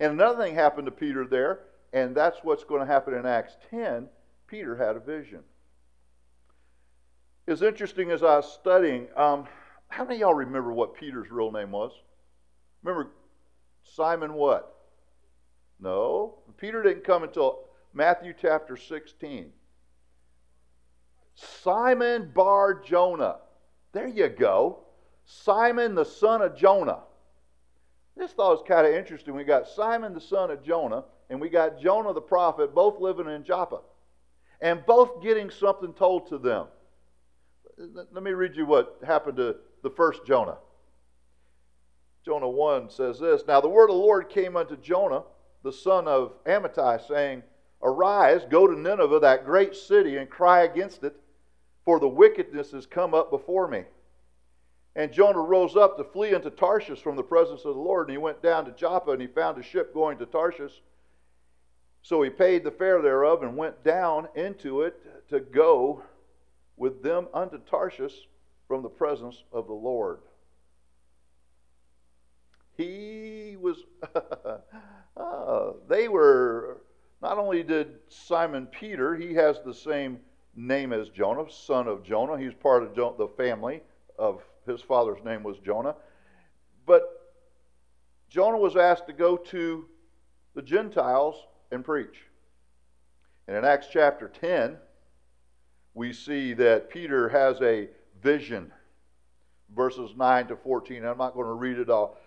And 0.00 0.12
another 0.12 0.42
thing 0.42 0.54
happened 0.54 0.86
to 0.86 0.92
Peter 0.92 1.26
there, 1.26 1.60
and 1.92 2.14
that's 2.16 2.38
what's 2.42 2.64
going 2.64 2.80
to 2.80 2.86
happen 2.86 3.14
in 3.14 3.26
Acts 3.26 3.56
10. 3.70 4.08
Peter 4.46 4.76
had 4.76 4.96
a 4.96 5.00
vision. 5.00 5.40
It's 7.46 7.62
interesting 7.62 8.10
as 8.10 8.22
I 8.22 8.36
was 8.36 8.52
studying, 8.52 9.06
um, 9.16 9.46
how 9.88 10.04
many 10.04 10.16
of 10.16 10.20
y'all 10.20 10.34
remember 10.34 10.72
what 10.72 10.94
Peter's 10.94 11.30
real 11.30 11.52
name 11.52 11.70
was? 11.70 11.92
Remember 12.82 13.10
Simon 13.82 14.34
what? 14.34 14.74
No. 15.80 16.36
Peter 16.56 16.82
didn't 16.82 17.04
come 17.04 17.22
until 17.22 17.60
Matthew 17.92 18.34
chapter 18.40 18.76
16. 18.76 19.52
Simon 21.34 22.30
Bar 22.34 22.82
Jonah. 22.82 23.36
There 23.92 24.08
you 24.08 24.28
go. 24.28 24.80
Simon 25.24 25.94
the 25.94 26.04
son 26.04 26.42
of 26.42 26.56
Jonah. 26.56 27.00
This 28.16 28.32
thought 28.32 28.58
was 28.58 28.64
kind 28.66 28.86
of 28.86 28.94
interesting. 28.94 29.34
We 29.34 29.44
got 29.44 29.68
Simon 29.68 30.14
the 30.14 30.20
son 30.20 30.50
of 30.50 30.62
Jonah, 30.62 31.04
and 31.28 31.40
we 31.40 31.50
got 31.50 31.78
Jonah 31.78 32.14
the 32.14 32.20
prophet, 32.20 32.74
both 32.74 32.98
living 32.98 33.28
in 33.28 33.44
Joppa, 33.44 33.80
and 34.60 34.84
both 34.86 35.22
getting 35.22 35.50
something 35.50 35.92
told 35.92 36.28
to 36.28 36.38
them. 36.38 36.66
Let 37.76 38.22
me 38.22 38.30
read 38.30 38.56
you 38.56 38.64
what 38.64 38.98
happened 39.04 39.36
to 39.36 39.56
the 39.82 39.90
first 39.90 40.26
Jonah. 40.26 40.58
Jonah 42.24 42.48
1 42.48 42.90
says 42.90 43.20
this 43.20 43.42
Now 43.46 43.60
the 43.60 43.68
word 43.68 43.90
of 43.90 43.96
the 43.96 44.02
Lord 44.02 44.28
came 44.28 44.56
unto 44.56 44.76
Jonah, 44.76 45.22
the 45.62 45.72
son 45.72 46.08
of 46.08 46.32
Amittai, 46.44 47.06
saying, 47.06 47.42
Arise, 47.82 48.42
go 48.50 48.66
to 48.66 48.78
Nineveh, 48.78 49.20
that 49.20 49.44
great 49.44 49.76
city, 49.76 50.16
and 50.16 50.28
cry 50.28 50.62
against 50.62 51.04
it 51.04 51.14
for 51.84 52.00
the 52.00 52.08
wickedness 52.08 52.72
has 52.72 52.84
come 52.84 53.14
up 53.14 53.30
before 53.30 53.68
me. 53.68 53.84
And 54.96 55.12
Jonah 55.12 55.40
rose 55.40 55.76
up 55.76 55.96
to 55.96 56.04
flee 56.04 56.34
into 56.34 56.50
Tarshish 56.50 57.00
from 57.00 57.16
the 57.16 57.22
presence 57.22 57.64
of 57.64 57.74
the 57.74 57.80
Lord, 57.80 58.08
and 58.08 58.12
he 58.12 58.18
went 58.18 58.42
down 58.42 58.64
to 58.64 58.72
Joppa, 58.72 59.12
and 59.12 59.20
he 59.20 59.28
found 59.28 59.56
a 59.58 59.62
ship 59.62 59.94
going 59.94 60.18
to 60.18 60.26
Tarshish. 60.26 60.82
So 62.02 62.22
he 62.22 62.30
paid 62.30 62.64
the 62.64 62.70
fare 62.70 63.00
thereof 63.02 63.42
and 63.42 63.56
went 63.56 63.84
down 63.84 64.26
into 64.34 64.82
it 64.82 65.00
to 65.28 65.38
go 65.38 66.02
with 66.76 67.02
them 67.02 67.28
unto 67.32 67.58
Tarshish 67.58 68.28
from 68.68 68.82
the 68.82 68.88
presence 68.88 69.44
of 69.52 69.66
the 69.66 69.72
Lord. 69.72 70.18
He 72.76 73.56
was, 73.58 73.78
uh, 75.16 75.72
they 75.88 76.08
were, 76.08 76.82
not 77.22 77.38
only 77.38 77.62
did 77.62 77.98
Simon 78.08 78.66
Peter, 78.66 79.14
he 79.14 79.34
has 79.34 79.60
the 79.64 79.74
same 79.74 80.18
name 80.54 80.92
as 80.92 81.08
Jonah, 81.08 81.50
son 81.50 81.88
of 81.88 82.02
Jonah. 82.02 82.38
He's 82.38 82.54
part 82.54 82.82
of 82.82 82.94
the 82.94 83.28
family 83.36 83.82
of 84.18 84.42
his 84.66 84.80
father's 84.80 85.22
name 85.24 85.42
was 85.42 85.58
Jonah. 85.58 85.94
But 86.86 87.34
Jonah 88.28 88.58
was 88.58 88.76
asked 88.76 89.06
to 89.06 89.12
go 89.12 89.36
to 89.36 89.86
the 90.54 90.62
Gentiles 90.62 91.36
and 91.70 91.84
preach. 91.84 92.24
And 93.46 93.56
in 93.56 93.64
Acts 93.64 93.86
chapter 93.92 94.28
10, 94.28 94.76
we 95.94 96.12
see 96.12 96.52
that 96.54 96.90
Peter 96.90 97.28
has 97.28 97.60
a 97.62 97.88
vision, 98.22 98.72
verses 99.74 100.10
9 100.16 100.48
to 100.48 100.56
14. 100.56 101.04
I'm 101.04 101.18
not 101.18 101.34
going 101.34 101.46
to 101.46 101.52
read 101.52 101.78
it 101.78 101.90
all. 101.90 102.18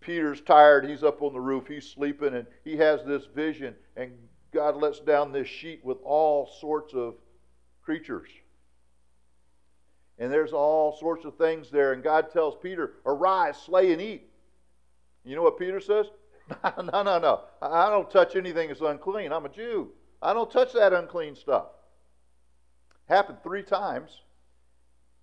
Peter's 0.00 0.40
tired. 0.40 0.88
He's 0.88 1.02
up 1.02 1.22
on 1.22 1.32
the 1.32 1.40
roof. 1.40 1.66
He's 1.66 1.88
sleeping, 1.88 2.34
and 2.34 2.46
he 2.64 2.76
has 2.76 3.04
this 3.04 3.26
vision. 3.26 3.74
And 3.96 4.12
God 4.52 4.76
lets 4.76 5.00
down 5.00 5.32
this 5.32 5.48
sheet 5.48 5.84
with 5.84 5.98
all 6.04 6.50
sorts 6.60 6.94
of 6.94 7.14
creatures. 7.82 8.28
And 10.18 10.32
there's 10.32 10.52
all 10.52 10.96
sorts 10.98 11.24
of 11.24 11.36
things 11.36 11.70
there. 11.70 11.92
And 11.92 12.02
God 12.02 12.30
tells 12.32 12.56
Peter, 12.60 12.94
Arise, 13.06 13.56
slay, 13.56 13.92
and 13.92 14.02
eat. 14.02 14.28
You 15.24 15.36
know 15.36 15.42
what 15.42 15.58
Peter 15.58 15.80
says? 15.80 16.06
no, 16.64 17.02
no, 17.02 17.18
no. 17.18 17.40
I 17.60 17.90
don't 17.90 18.10
touch 18.10 18.34
anything 18.36 18.68
that's 18.68 18.80
unclean. 18.80 19.32
I'm 19.32 19.44
a 19.44 19.48
Jew. 19.48 19.90
I 20.22 20.32
don't 20.32 20.50
touch 20.50 20.72
that 20.72 20.92
unclean 20.92 21.36
stuff. 21.36 21.66
Happened 23.08 23.38
three 23.42 23.62
times. 23.62 24.22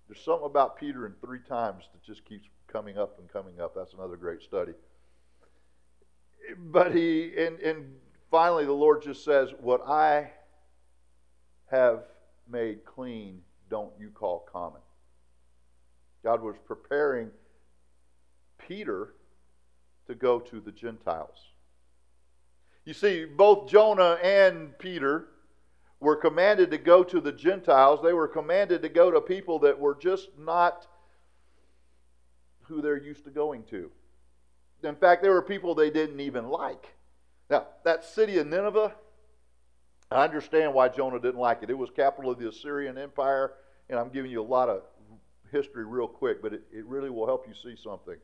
There's 0.08 0.20
something 0.24 0.46
about 0.46 0.78
Peter 0.78 1.06
in 1.06 1.14
three 1.20 1.40
times 1.40 1.84
that 1.92 2.02
just 2.02 2.24
keeps 2.24 2.48
coming 2.68 2.96
up 2.96 3.18
and 3.18 3.28
coming 3.32 3.60
up. 3.60 3.74
That's 3.74 3.94
another 3.94 4.16
great 4.16 4.42
study. 4.42 4.72
But 6.58 6.94
he, 6.94 7.32
and, 7.36 7.58
and 7.58 7.96
finally, 8.30 8.64
the 8.64 8.72
Lord 8.72 9.02
just 9.02 9.24
says, 9.24 9.50
What 9.60 9.82
I 9.86 10.30
have 11.70 12.04
made 12.48 12.84
clean, 12.84 13.42
don't 13.68 13.92
you 13.98 14.10
call 14.10 14.46
common. 14.52 14.80
God 16.22 16.42
was 16.42 16.54
preparing 16.64 17.30
Peter 18.58 19.14
to 20.06 20.14
go 20.14 20.38
to 20.38 20.60
the 20.60 20.72
Gentiles. 20.72 21.36
You 22.84 22.94
see, 22.94 23.24
both 23.24 23.68
Jonah 23.68 24.18
and 24.22 24.78
Peter 24.78 25.26
were 26.06 26.14
commanded 26.14 26.70
to 26.70 26.78
go 26.78 27.02
to 27.02 27.20
the 27.20 27.32
Gentiles. 27.32 27.98
They 28.00 28.12
were 28.12 28.28
commanded 28.28 28.80
to 28.82 28.88
go 28.88 29.10
to 29.10 29.20
people 29.20 29.58
that 29.58 29.76
were 29.76 29.96
just 29.96 30.28
not 30.38 30.86
who 32.62 32.80
they're 32.80 32.96
used 32.96 33.24
to 33.24 33.30
going 33.30 33.64
to. 33.64 33.90
In 34.84 34.94
fact, 34.94 35.20
there 35.20 35.32
were 35.32 35.42
people 35.42 35.74
they 35.74 35.90
didn't 35.90 36.20
even 36.20 36.46
like. 36.48 36.94
Now, 37.50 37.66
that 37.84 38.04
city 38.04 38.38
of 38.38 38.46
Nineveh, 38.46 38.94
I 40.08 40.22
understand 40.22 40.72
why 40.74 40.90
Jonah 40.90 41.18
didn't 41.18 41.40
like 41.40 41.64
it. 41.64 41.70
It 41.70 41.78
was 41.78 41.90
capital 41.90 42.30
of 42.30 42.38
the 42.38 42.50
Assyrian 42.50 42.96
Empire, 42.96 43.54
and 43.90 43.98
I'm 43.98 44.10
giving 44.10 44.30
you 44.30 44.40
a 44.40 44.46
lot 44.46 44.68
of 44.68 44.82
history 45.50 45.84
real 45.84 46.06
quick, 46.06 46.40
but 46.40 46.52
it, 46.52 46.62
it 46.72 46.86
really 46.86 47.10
will 47.10 47.26
help 47.26 47.48
you 47.48 47.54
see 47.54 47.74
something. 47.82 48.16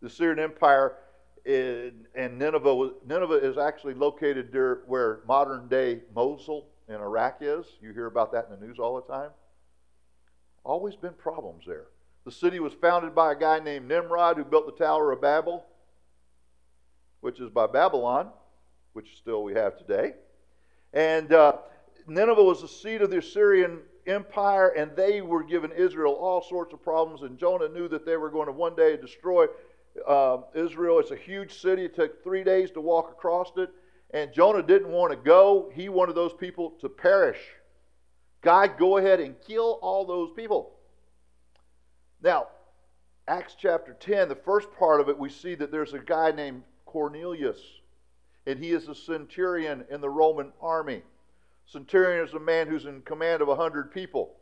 The 0.00 0.08
Assyrian 0.08 0.40
Empire 0.40 0.96
in, 1.44 1.92
and 2.16 2.40
Nineveh, 2.40 2.90
Nineveh 3.06 3.34
is 3.34 3.56
actually 3.56 3.94
located 3.94 4.50
there 4.50 4.80
where 4.88 5.20
modern 5.28 5.68
day 5.68 6.00
Mosul 6.12 6.66
in 6.90 7.00
Iraq 7.00 7.38
is. 7.40 7.66
You 7.80 7.92
hear 7.92 8.06
about 8.06 8.32
that 8.32 8.48
in 8.50 8.58
the 8.58 8.66
news 8.66 8.78
all 8.78 8.96
the 8.96 9.12
time. 9.12 9.30
Always 10.64 10.96
been 10.96 11.14
problems 11.14 11.64
there. 11.66 11.86
The 12.24 12.32
city 12.32 12.60
was 12.60 12.74
founded 12.74 13.14
by 13.14 13.32
a 13.32 13.36
guy 13.36 13.60
named 13.60 13.88
Nimrod 13.88 14.36
who 14.36 14.44
built 14.44 14.66
the 14.66 14.84
Tower 14.84 15.12
of 15.12 15.22
Babel, 15.22 15.64
which 17.20 17.40
is 17.40 17.48
by 17.48 17.66
Babylon, 17.66 18.28
which 18.92 19.16
still 19.16 19.42
we 19.42 19.54
have 19.54 19.78
today. 19.78 20.14
And 20.92 21.32
uh, 21.32 21.58
Nineveh 22.06 22.42
was 22.42 22.60
the 22.60 22.68
seat 22.68 23.00
of 23.00 23.10
the 23.10 23.18
Assyrian 23.18 23.78
Empire, 24.06 24.70
and 24.70 24.94
they 24.96 25.22
were 25.22 25.44
giving 25.44 25.70
Israel 25.70 26.14
all 26.14 26.42
sorts 26.42 26.74
of 26.74 26.82
problems. 26.82 27.22
And 27.22 27.38
Jonah 27.38 27.68
knew 27.68 27.88
that 27.88 28.04
they 28.04 28.16
were 28.16 28.30
going 28.30 28.46
to 28.46 28.52
one 28.52 28.74
day 28.74 28.96
destroy 28.96 29.46
uh, 30.06 30.38
Israel. 30.54 30.98
It's 30.98 31.12
a 31.12 31.16
huge 31.16 31.60
city. 31.60 31.84
It 31.84 31.94
took 31.94 32.22
three 32.22 32.44
days 32.44 32.70
to 32.72 32.80
walk 32.80 33.10
across 33.10 33.52
it. 33.56 33.70
And 34.12 34.32
Jonah 34.32 34.62
didn't 34.62 34.90
want 34.90 35.12
to 35.12 35.16
go. 35.16 35.70
He 35.74 35.88
wanted 35.88 36.14
those 36.14 36.32
people 36.32 36.70
to 36.80 36.88
perish. 36.88 37.38
God, 38.42 38.78
go 38.78 38.96
ahead 38.96 39.20
and 39.20 39.34
kill 39.46 39.78
all 39.82 40.04
those 40.04 40.30
people. 40.34 40.72
Now, 42.22 42.48
Acts 43.28 43.54
chapter 43.56 43.94
10, 43.94 44.28
the 44.28 44.34
first 44.34 44.68
part 44.78 45.00
of 45.00 45.08
it, 45.08 45.18
we 45.18 45.28
see 45.28 45.54
that 45.54 45.70
there's 45.70 45.92
a 45.92 45.98
guy 45.98 46.32
named 46.32 46.62
Cornelius, 46.84 47.60
and 48.46 48.58
he 48.58 48.70
is 48.70 48.88
a 48.88 48.94
centurion 48.94 49.84
in 49.90 50.00
the 50.00 50.08
Roman 50.08 50.52
army. 50.60 51.02
Centurion 51.66 52.26
is 52.26 52.34
a 52.34 52.40
man 52.40 52.66
who's 52.66 52.86
in 52.86 53.02
command 53.02 53.42
of 53.42 53.48
a 53.48 53.54
hundred 53.54 53.92
people. 53.92 54.32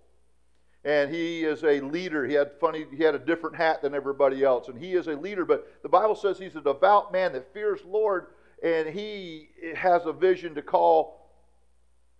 And 0.85 1.13
he 1.13 1.45
is 1.45 1.65
a 1.65 1.81
leader. 1.81 2.25
He 2.25 2.35
had 2.35 2.53
funny, 2.61 2.87
he 2.97 3.03
had 3.03 3.15
a 3.15 3.19
different 3.19 3.57
hat 3.57 3.83
than 3.83 3.95
everybody 3.95 4.43
else. 4.43 4.69
And 4.69 4.79
he 4.83 4.95
is 4.95 5.09
a 5.09 5.17
leader, 5.17 5.45
but 5.45 5.83
the 5.83 5.89
Bible 5.89 6.15
says 6.15 6.39
he's 6.39 6.57
a 6.57 6.61
devout 6.63 7.13
man 7.13 7.33
that 7.35 7.53
fears 7.53 7.81
Lord, 7.85 8.29
and 8.63 8.89
he 8.89 9.49
has 9.77 10.07
a 10.07 10.13
vision 10.13 10.55
to 10.55 10.63
call 10.63 11.31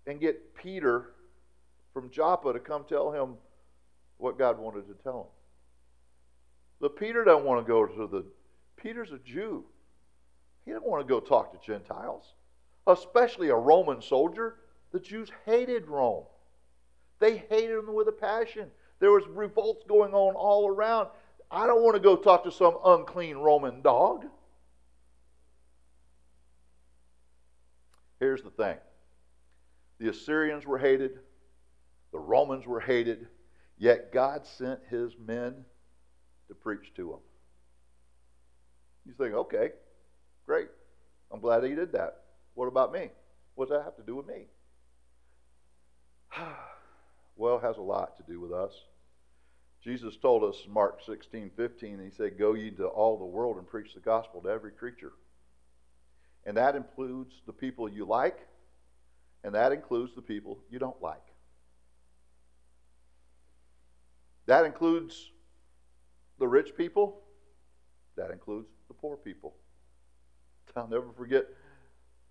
and 0.07 0.21
get 0.21 0.55
Peter 0.55 1.11
from 1.93 2.11
Joppa 2.11 2.53
to 2.53 2.59
come 2.59 2.85
tell 2.89 3.13
him 3.13 3.35
what 4.19 4.39
God 4.39 4.59
wanted 4.59 4.87
to 4.89 4.95
tell 5.03 5.21
him. 5.21 5.27
But 6.81 6.97
Peter 6.97 7.25
doesn't 7.25 7.45
want 7.45 7.65
to 7.65 7.69
go 7.69 7.87
to 7.87 8.07
the 8.07 8.25
Peter's 8.77 9.11
a 9.11 9.19
Jew. 9.19 9.65
He 10.65 10.71
didn't 10.71 10.87
want 10.87 11.07
to 11.07 11.13
go 11.13 11.19
talk 11.19 11.53
to 11.53 11.67
Gentiles, 11.67 12.35
especially 12.87 13.49
a 13.49 13.57
Roman 13.57 14.01
soldier. 14.01 14.57
The 14.93 15.01
Jews 15.01 15.29
hated 15.45 15.89
Rome. 15.89 16.25
They 17.19 17.39
hated 17.51 17.79
them 17.79 17.95
with 17.95 18.09
a 18.09 18.13
passion. 18.13 18.71
There 19.01 19.11
was 19.11 19.25
revolts 19.29 19.85
going 19.89 20.15
on 20.15 20.35
all 20.35 20.69
around. 20.69 21.09
I 21.51 21.67
don't 21.67 21.83
want 21.83 21.97
to 21.97 22.01
go 22.01 22.17
talk 22.17 22.45
to 22.45 22.53
some 22.53 22.79
unclean 22.85 23.39
Roman 23.39 23.81
dog. 23.83 24.27
Here's 28.21 28.43
the 28.43 28.51
thing 28.51 28.77
the 29.99 30.09
Assyrians 30.09 30.67
were 30.67 30.79
hated, 30.79 31.19
the 32.13 32.19
Romans 32.19 32.67
were 32.67 32.81
hated, 32.81 33.29
yet 33.77 34.13
God 34.13 34.47
sent 34.47 34.81
his 34.89 35.13
men 35.19 35.65
to 36.49 36.55
preach 36.55 36.93
to 36.97 37.09
them. 37.11 37.21
You 39.07 39.13
think, 39.15 39.35
okay, 39.35 39.71
great. 40.47 40.69
I'm 41.31 41.41
glad 41.41 41.65
he 41.65 41.75
did 41.75 41.93
that. 41.93 42.23
What 42.55 42.67
about 42.67 42.93
me? 42.93 43.11
What 43.55 43.69
does 43.69 43.79
that 43.79 43.85
have 43.85 43.97
to 43.97 44.03
do 44.03 44.17
with 44.17 44.27
me? 44.27 44.47
well, 47.37 47.57
it 47.57 47.63
has 47.63 47.77
a 47.77 47.83
lot 47.83 48.17
to 48.17 48.23
do 48.23 48.41
with 48.41 48.53
us. 48.53 48.73
Jesus 49.83 50.17
told 50.17 50.43
us 50.43 50.63
in 50.67 50.73
Mark 50.73 51.01
16, 51.05 51.51
15, 51.57 51.99
he 51.99 52.11
said, 52.11 52.39
Go 52.39 52.55
ye 52.55 52.71
to 52.73 52.87
all 52.87 53.17
the 53.17 53.25
world 53.25 53.59
and 53.59 53.67
preach 53.67 53.95
the 53.95 54.01
gospel 54.01 54.41
to 54.43 54.49
every 54.49 54.73
creature. 54.73 55.13
And 56.49 56.57
that 56.57 56.77
includes 56.77 57.35
the 57.45 57.53
people 57.53 57.91
you 57.91 58.07
like, 58.07 58.39
and 59.45 59.55
that 59.55 59.71
includes 59.71 60.15
the 60.15 60.23
people 60.23 60.59
you 60.71 60.79
don't 60.79 61.01
like. 61.03 61.21
That 64.47 64.65
includes 64.65 65.31
the 66.39 66.49
rich 66.49 66.75
people, 66.75 67.21
that 68.17 68.31
includes 68.31 68.67
the 68.89 68.95
poor 68.95 69.19
people. 69.19 69.57
I'll 70.75 70.89
never 70.89 71.13
forget 71.19 71.45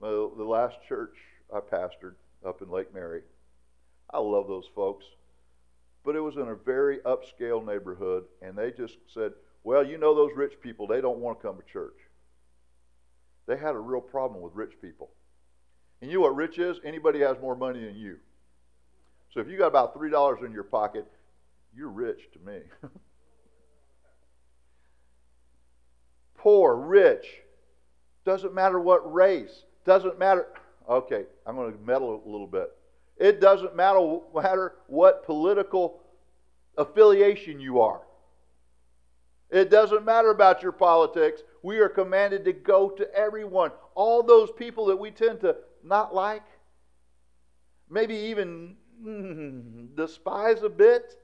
uh, 0.01 0.07
the 0.35 0.43
last 0.43 0.77
church 0.89 1.15
I 1.53 1.59
pastored 1.59 2.15
up 2.43 2.63
in 2.63 2.71
Lake 2.71 2.91
Mary. 2.95 3.21
I 4.09 4.17
love 4.17 4.47
those 4.47 4.67
folks. 4.73 5.05
But 6.03 6.15
it 6.15 6.21
was 6.21 6.37
in 6.37 6.47
a 6.47 6.55
very 6.55 6.97
upscale 7.05 7.63
neighborhood, 7.63 8.23
and 8.41 8.57
they 8.57 8.71
just 8.71 8.97
said, 9.13 9.33
Well, 9.63 9.85
you 9.85 9.99
know 9.99 10.15
those 10.15 10.31
rich 10.35 10.53
people, 10.59 10.87
they 10.87 11.01
don't 11.01 11.19
want 11.19 11.39
to 11.39 11.47
come 11.47 11.57
to 11.57 11.71
church. 11.71 12.06
They 13.47 13.57
had 13.57 13.75
a 13.75 13.79
real 13.79 14.01
problem 14.01 14.41
with 14.41 14.53
rich 14.53 14.73
people. 14.81 15.09
And 16.01 16.11
you 16.11 16.17
know 16.17 16.23
what 16.23 16.35
rich 16.35 16.59
is? 16.59 16.77
Anybody 16.83 17.19
has 17.21 17.37
more 17.41 17.55
money 17.55 17.83
than 17.83 17.95
you. 17.95 18.17
So 19.33 19.39
if 19.39 19.47
you 19.47 19.57
got 19.57 19.67
about 19.67 19.97
$3 19.97 20.45
in 20.45 20.51
your 20.51 20.63
pocket, 20.63 21.07
you're 21.75 21.89
rich 21.89 22.29
to 22.33 22.39
me. 22.39 22.59
Poor, 26.37 26.75
rich, 26.75 27.25
doesn't 28.25 28.53
matter 28.53 28.79
what 28.79 29.11
race, 29.11 29.63
doesn't 29.85 30.19
matter. 30.19 30.47
Okay, 30.87 31.23
I'm 31.45 31.55
going 31.55 31.73
to 31.73 31.79
meddle 31.79 32.21
a 32.25 32.29
little 32.29 32.47
bit. 32.47 32.71
It 33.17 33.41
doesn't 33.41 33.75
matter, 33.75 34.19
matter 34.33 34.75
what 34.87 35.25
political 35.25 36.01
affiliation 36.77 37.59
you 37.59 37.81
are. 37.81 38.01
It 39.49 39.69
doesn't 39.69 40.03
matter 40.03 40.29
about 40.29 40.61
your 40.61 40.73
politics. 40.73 41.41
We 41.63 41.79
are 41.79 41.89
commanded 41.89 42.45
to 42.45 42.53
go 42.53 42.89
to 42.89 43.13
everyone. 43.13 43.71
All 43.95 44.21
those 44.21 44.51
people 44.51 44.85
that 44.87 44.97
we 44.97 45.11
tend 45.11 45.41
to 45.41 45.55
not 45.83 46.13
like, 46.13 46.43
maybe 47.89 48.15
even 48.15 48.75
mm, 49.01 49.95
despise 49.95 50.63
a 50.63 50.69
bit, 50.69 51.15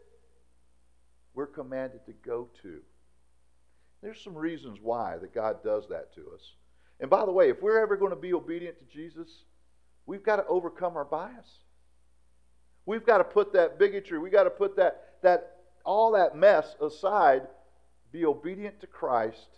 we're 1.33 1.47
commanded 1.47 2.05
to 2.05 2.13
go 2.13 2.49
to. 2.61 2.79
There's 4.01 4.21
some 4.21 4.35
reasons 4.35 4.79
why 4.81 5.17
that 5.17 5.33
God 5.33 5.63
does 5.63 5.87
that 5.89 6.13
to 6.15 6.21
us. 6.33 6.53
And 6.99 7.09
by 7.09 7.25
the 7.25 7.31
way, 7.31 7.49
if 7.49 7.61
we're 7.61 7.81
ever 7.81 7.97
going 7.97 8.11
to 8.11 8.17
be 8.17 8.33
obedient 8.33 8.77
to 8.79 8.85
Jesus, 8.85 9.45
we've 10.05 10.23
got 10.23 10.37
to 10.37 10.45
overcome 10.47 10.95
our 10.95 11.05
bias. 11.05 11.59
We've 12.85 13.05
got 13.05 13.19
to 13.19 13.23
put 13.23 13.53
that 13.53 13.79
bigotry, 13.79 14.19
we've 14.19 14.31
got 14.31 14.43
to 14.43 14.49
put 14.49 14.75
that, 14.75 15.15
that 15.21 15.57
all 15.85 16.11
that 16.13 16.35
mess 16.35 16.75
aside, 16.81 17.47
be 18.13 18.25
obedient 18.25 18.79
to 18.79 18.87
Christ 18.87 19.57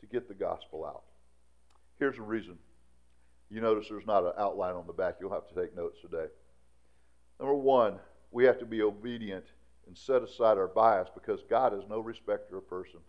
to 0.00 0.06
get 0.06 0.28
the 0.28 0.34
gospel 0.34 0.84
out. 0.84 1.04
Here's 1.98 2.18
a 2.18 2.22
reason. 2.22 2.58
You 3.48 3.60
notice 3.60 3.86
there's 3.88 4.06
not 4.06 4.24
an 4.24 4.32
outline 4.36 4.74
on 4.74 4.86
the 4.88 4.92
back. 4.92 5.16
You'll 5.20 5.32
have 5.32 5.48
to 5.48 5.54
take 5.54 5.76
notes 5.76 5.98
today. 6.02 6.26
Number 7.38 7.54
one, 7.54 7.98
we 8.32 8.44
have 8.44 8.58
to 8.58 8.66
be 8.66 8.82
obedient 8.82 9.44
and 9.86 9.96
set 9.96 10.22
aside 10.22 10.58
our 10.58 10.66
bias 10.66 11.08
because 11.14 11.40
God 11.48 11.72
is 11.72 11.84
no 11.88 12.00
respecter 12.00 12.58
of 12.58 12.68
persons. 12.68 13.08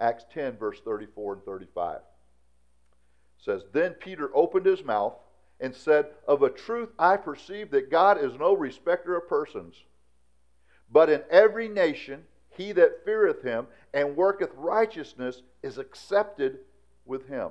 Acts 0.00 0.24
10, 0.34 0.56
verse 0.56 0.80
34 0.84 1.34
and 1.34 1.42
35 1.44 2.00
says, 3.38 3.62
Then 3.72 3.92
Peter 3.92 4.30
opened 4.34 4.66
his 4.66 4.84
mouth 4.84 5.14
and 5.60 5.74
said, 5.74 6.06
Of 6.26 6.42
a 6.42 6.50
truth 6.50 6.88
I 6.98 7.16
perceive 7.16 7.70
that 7.70 7.90
God 7.90 8.22
is 8.22 8.32
no 8.38 8.56
respecter 8.56 9.16
of 9.16 9.28
persons, 9.28 9.74
but 10.90 11.08
in 11.10 11.22
every 11.30 11.68
nation 11.68 12.24
he 12.58 12.72
that 12.72 13.04
feareth 13.04 13.42
him 13.42 13.66
and 13.94 14.16
worketh 14.16 14.50
righteousness 14.54 15.42
is 15.62 15.78
accepted 15.78 16.58
with 17.06 17.26
him. 17.28 17.50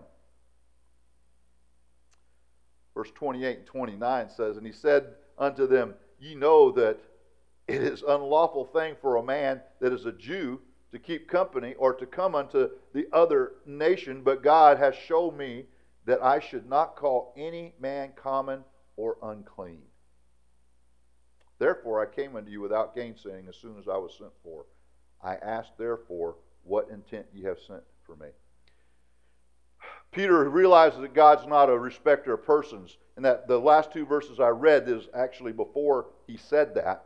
Verse 2.94 3.12
28 3.16 3.58
and 3.58 3.66
29 3.66 4.30
says, 4.30 4.58
And 4.58 4.66
he 4.66 4.72
said 4.72 5.16
unto 5.38 5.68
them, 5.68 5.96
Ye 6.20 6.36
know 6.36 6.72
that 6.72 7.00
it 7.68 7.82
is 7.82 8.04
unlawful 8.08 8.66
thing 8.66 8.96
for 9.02 9.18
a 9.18 9.24
man 9.24 9.62
that 9.82 9.94
is 9.94 10.06
a 10.06 10.12
Jew 10.12 10.62
to 10.92 11.00
keep 11.00 11.30
company 11.30 11.76
or 11.76 11.94
to 11.94 12.06
come 12.06 12.34
unto 12.34 12.70
the 12.94 13.08
other 13.12 13.54
nation, 13.66 14.22
but 14.24 14.42
God 14.42 14.78
has 14.78 14.96
shown 14.96 15.38
me 15.38 15.66
that 16.06 16.24
I 16.24 16.40
should 16.40 16.68
not 16.68 16.96
call 16.96 17.34
any 17.38 17.74
man 17.80 18.14
common 18.16 18.64
or 18.96 19.18
unclean. 19.22 19.82
Therefore 21.60 22.02
I 22.02 22.06
came 22.06 22.36
unto 22.36 22.50
you 22.50 22.62
without 22.62 22.96
gainsaying 22.96 23.48
as 23.50 23.58
soon 23.58 23.78
as 23.78 23.88
I 23.88 23.98
was 23.98 24.14
sent 24.18 24.32
for. 24.44 24.66
I 25.24 25.36
ask, 25.36 25.70
therefore 25.78 26.36
what 26.64 26.90
intent 26.90 27.26
you 27.34 27.48
have 27.48 27.60
sent 27.60 27.84
for 28.06 28.16
me. 28.16 28.28
Peter 30.12 30.50
realizes 30.50 31.00
that 31.00 31.14
God's 31.14 31.46
not 31.48 31.70
a 31.70 31.78
respecter 31.78 32.34
of 32.34 32.46
persons, 32.46 32.98
and 33.16 33.26
that 33.26 33.48
the 33.48 33.60
last 33.60 33.92
two 33.92 34.06
verses 34.06 34.40
I 34.40 34.50
read 34.50 34.88
is 34.88 35.08
actually 35.14 35.52
before 35.52 36.08
he 36.26 36.38
said 36.38 36.76
that. 36.76 37.06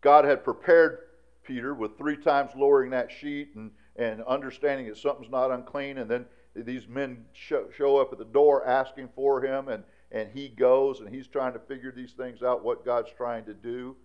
God 0.00 0.24
had 0.24 0.44
prepared 0.44 0.98
Peter 1.42 1.74
with 1.74 1.96
three 1.96 2.16
times 2.16 2.50
lowering 2.56 2.90
that 2.90 3.10
sheet 3.10 3.50
and, 3.56 3.70
and 3.96 4.22
understanding 4.24 4.88
that 4.88 4.98
something's 4.98 5.30
not 5.30 5.50
unclean. 5.50 5.98
And 5.98 6.10
then 6.10 6.26
these 6.54 6.86
men 6.86 7.24
show, 7.32 7.66
show 7.76 7.98
up 7.98 8.12
at 8.12 8.18
the 8.18 8.24
door 8.24 8.66
asking 8.66 9.08
for 9.14 9.44
him, 9.44 9.68
and, 9.68 9.84
and 10.12 10.30
he 10.32 10.48
goes 10.48 11.00
and 11.00 11.08
he's 11.12 11.26
trying 11.26 11.54
to 11.54 11.58
figure 11.58 11.92
these 11.92 12.12
things 12.12 12.42
out, 12.42 12.64
what 12.64 12.84
God's 12.84 13.10
trying 13.16 13.44
to 13.46 13.54
do. 13.54 13.96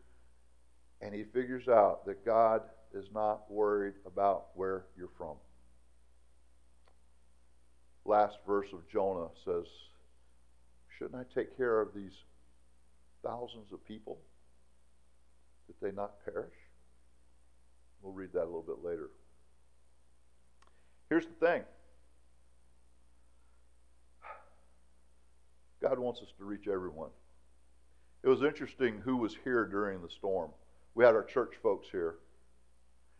And 1.02 1.14
he 1.14 1.24
figures 1.24 1.68
out 1.68 2.06
that 2.06 2.26
God 2.26 2.62
is 2.94 3.06
not 3.14 3.50
worried 3.50 3.96
about 4.06 4.48
where 4.56 4.86
you're 4.98 5.10
from. 5.18 5.36
Last 8.06 8.38
verse 8.46 8.68
of 8.74 8.88
Jonah 8.90 9.30
says, 9.46 9.66
Shouldn't 10.98 11.16
I 11.16 11.24
take 11.34 11.56
care 11.58 11.82
of 11.82 11.90
these 11.96 12.14
thousands 13.24 13.72
of 13.72 13.86
people 13.86 14.20
that 15.68 15.80
they 15.82 15.92
not 15.96 16.24
perish? 16.26 16.54
We'll 18.02 18.14
read 18.14 18.34
that 18.34 18.44
a 18.44 18.46
little 18.46 18.64
bit 18.64 18.84
later. 18.84 19.10
Here's 21.10 21.26
the 21.26 21.46
thing 21.46 21.64
God 25.82 26.00
wants 26.00 26.22
us 26.22 26.30
to 26.38 26.46
reach 26.46 26.68
everyone. 26.68 27.10
It 28.24 28.30
was 28.30 28.44
interesting 28.44 29.02
who 29.04 29.18
was 29.18 29.36
here 29.44 29.66
during 29.66 30.02
the 30.02 30.10
storm. 30.10 30.52
We 30.94 31.06
had 31.06 31.16
our 31.16 31.24
church 31.24 31.56
folks 31.62 31.88
here. 31.92 32.16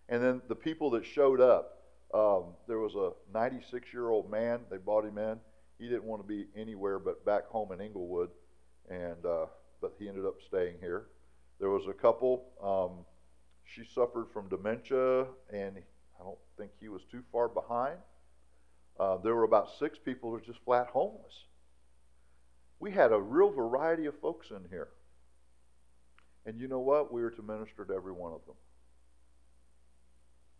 And 0.10 0.22
then 0.22 0.42
the 0.50 0.56
people 0.56 0.90
that 0.92 1.06
showed 1.06 1.40
up, 1.40 1.78
um, 2.14 2.56
there 2.68 2.80
was 2.80 2.96
a 2.96 3.12
96 3.34 3.94
year 3.94 4.10
old 4.10 4.30
man. 4.30 4.60
They 4.70 4.78
brought 4.78 5.06
him 5.06 5.18
in. 5.18 5.40
He 5.80 5.88
didn't 5.88 6.04
want 6.04 6.22
to 6.22 6.28
be 6.28 6.48
anywhere 6.56 7.00
but 7.00 7.26
back 7.26 7.48
home 7.48 7.72
in 7.72 7.82
Englewood, 7.82 8.30
and 8.90 9.26
uh, 9.26 9.46
but 9.82 9.94
he 9.98 10.08
ended 10.08 10.26
up 10.26 10.36
staying 10.46 10.76
here. 10.80 11.08
There 11.60 11.70
was 11.70 11.88
a 11.88 11.94
couple. 11.94 12.44
Um, 12.62 13.06
she 13.64 13.84
suffered 13.86 14.28
from 14.34 14.50
dementia, 14.50 15.22
and 15.52 15.78
I 15.78 16.24
don't 16.24 16.38
think 16.58 16.72
he 16.80 16.90
was 16.90 17.02
too 17.10 17.24
far 17.32 17.48
behind. 17.48 17.98
Uh, 19.00 19.18
there 19.18 19.34
were 19.34 19.44
about 19.44 19.70
six 19.80 19.98
people 19.98 20.30
who 20.30 20.36
were 20.36 20.42
just 20.42 20.60
flat 20.66 20.88
homeless. 20.88 21.46
We 22.80 22.92
had 22.92 23.12
a 23.12 23.20
real 23.20 23.50
variety 23.50 24.06
of 24.06 24.20
folks 24.20 24.52
in 24.52 24.70
here. 24.70 24.90
And 26.46 26.60
you 26.60 26.68
know 26.68 26.80
what? 26.80 27.14
We 27.14 27.22
are 27.24 27.30
to 27.30 27.42
minister 27.42 27.86
to 27.86 27.94
every 27.94 28.12
one 28.12 28.34
of 28.34 28.46
them. 28.46 28.56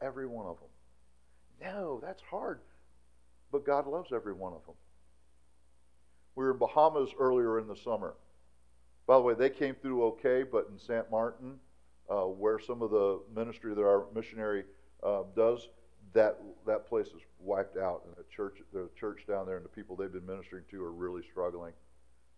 Every 0.02 0.28
one 0.28 0.46
of 0.46 0.58
them. 0.60 0.70
No, 1.62 2.00
that's 2.02 2.22
hard. 2.22 2.60
But 3.52 3.66
God 3.66 3.88
loves 3.88 4.12
every 4.14 4.34
one 4.34 4.54
of 4.54 4.66
them. 4.66 4.76
We 6.36 6.46
were 6.46 6.52
in 6.52 6.58
Bahamas 6.58 7.10
earlier 7.20 7.60
in 7.60 7.68
the 7.68 7.76
summer. 7.76 8.16
By 9.06 9.16
the 9.16 9.22
way, 9.22 9.34
they 9.34 9.50
came 9.50 9.76
through 9.76 10.04
okay, 10.06 10.44
but 10.44 10.68
in 10.72 10.80
St. 10.80 11.10
Martin, 11.12 11.60
uh, 12.10 12.24
where 12.24 12.60
some 12.60 12.82
of 12.82 12.92
the 12.92 13.20
ministry 13.36 13.74
that 13.74 13.82
our 13.82 14.06
missionary 14.16 14.64
uh, 15.04 15.24
does, 15.36 15.68
that 16.14 16.40
that 16.66 16.88
place 16.88 17.08
is 17.08 17.22
wiped 17.40 17.78
out, 17.78 18.04
and 18.06 18.16
the 18.16 18.30
church, 18.34 18.60
the 18.74 18.90
church 18.98 19.26
down 19.28 19.46
there, 19.46 19.58
and 19.58 19.66
the 19.66 19.70
people 19.70 19.96
they've 19.96 20.12
been 20.12 20.26
ministering 20.26 20.64
to 20.72 20.84
are 20.84 20.92
really 20.92 21.24
struggling. 21.30 21.74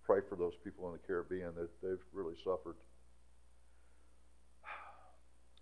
Pray 0.04 0.20
for 0.28 0.36
those 0.36 0.54
people 0.64 0.88
in 0.88 0.94
the 0.94 1.00
Caribbean 1.00 1.54
that 1.56 1.70
they've 1.82 2.04
really 2.14 2.36
suffered. 2.44 2.76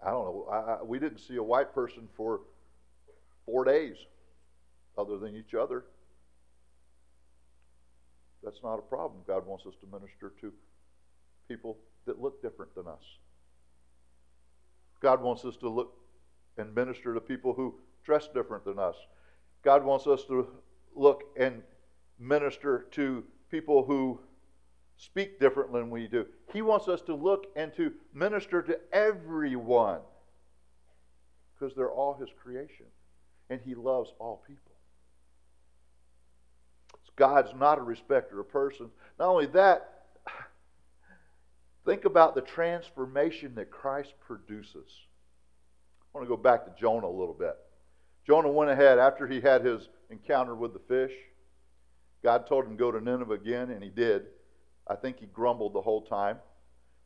I 0.04 0.10
don't 0.10 0.26
know. 0.26 0.48
I, 0.52 0.56
I, 0.56 0.84
we 0.84 1.00
didn't 1.00 1.20
see 1.20 1.36
a 1.36 1.44
white 1.44 1.74
person 1.74 2.08
for 2.16 2.42
four 3.46 3.64
days, 3.64 3.98
other 4.98 5.18
than 5.18 5.36
each 5.36 5.54
other. 5.54 5.86
That's 8.44 8.60
not 8.64 8.80
a 8.80 8.82
problem. 8.82 9.22
God 9.28 9.46
wants 9.46 9.66
us 9.66 9.74
to 9.82 10.00
minister 10.00 10.34
to 10.42 10.52
people 11.48 11.78
that 12.06 12.20
look 12.20 12.42
different 12.42 12.74
than 12.76 12.88
us. 12.88 13.04
God 15.02 15.22
wants 15.22 15.46
us 15.46 15.58
to 15.58 15.70
look 15.70 15.94
and 16.58 16.74
minister 16.74 17.14
to 17.14 17.22
people 17.22 17.54
who 17.54 17.76
dress 18.04 18.28
different 18.34 18.66
than 18.66 18.80
us. 18.80 18.96
God 19.64 19.84
wants 19.84 20.08
us 20.08 20.24
to 20.26 20.48
look 20.96 21.24
and 21.40 21.62
minister 22.20 22.88
to 22.92 23.24
people 23.50 23.84
who 23.84 24.20
speak 25.02 25.40
different 25.40 25.74
than 25.74 25.90
we 25.90 26.08
do. 26.08 26.26
He 26.54 26.62
wants 26.62 26.88
us 26.88 27.02
to 27.04 27.16
look 27.16 27.48
and 27.56 27.74
to 27.76 27.92
minister 28.14 28.62
to 28.62 28.80
everyone 28.94 30.00
because 31.54 31.76
they're 31.76 31.92
all 31.92 32.14
His 32.14 32.30
creation 32.42 32.86
and 33.50 33.60
He 33.66 33.74
loves 33.74 34.12
all 34.20 34.44
people. 34.48 34.72
God's 37.16 37.54
not 37.56 37.78
a 37.78 37.82
respecter 37.82 38.40
of 38.40 38.50
persons. 38.50 38.92
Not 39.20 39.28
only 39.28 39.48
that, 39.48 40.06
think 41.86 42.06
about 42.06 42.36
the 42.36 42.42
transformation 42.42 43.56
that 43.56 43.70
Christ 43.70 44.14
produces. 44.26 44.88
I 46.14 46.18
want 46.18 46.28
to 46.28 46.36
go 46.36 46.42
back 46.42 46.66
to 46.66 46.82
Jonah 46.82 47.08
a 47.08 47.10
little 47.10 47.36
bit. 47.38 47.56
Jonah 48.26 48.52
went 48.52 48.72
ahead 48.72 49.00
after 49.00 49.28
he 49.28 49.42
had 49.42 49.64
his 49.66 49.90
encounter 50.10 50.56
with 50.56 50.74
the 50.74 50.80
fish. 50.80 51.12
God 52.24 52.48
told 52.48 52.66
him 52.66 52.72
to 52.72 52.78
go 52.78 52.92
to 52.92 53.02
Nineveh 53.02 53.34
again, 53.34 53.72
and 53.72 53.84
he 53.84 53.90
did. 53.90 54.24
I 54.92 54.96
think 54.96 55.20
he 55.20 55.26
grumbled 55.28 55.72
the 55.72 55.82
whole 55.82 56.02
time, 56.02 56.40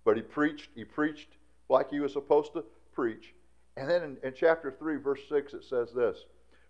but 0.05 0.15
he 0.15 0.23
preached. 0.23 0.71
He 0.73 0.83
preached 0.83 1.37
like 1.69 1.91
he 1.91 1.99
was 1.99 2.13
supposed 2.13 2.53
to 2.53 2.65
preach. 2.93 3.35
And 3.77 3.87
then 3.87 4.01
in, 4.01 4.17
in 4.23 4.33
chapter 4.33 4.71
3, 4.71 4.95
verse 4.97 5.19
6, 5.29 5.53
it 5.53 5.63
says 5.63 5.93
this 5.93 6.25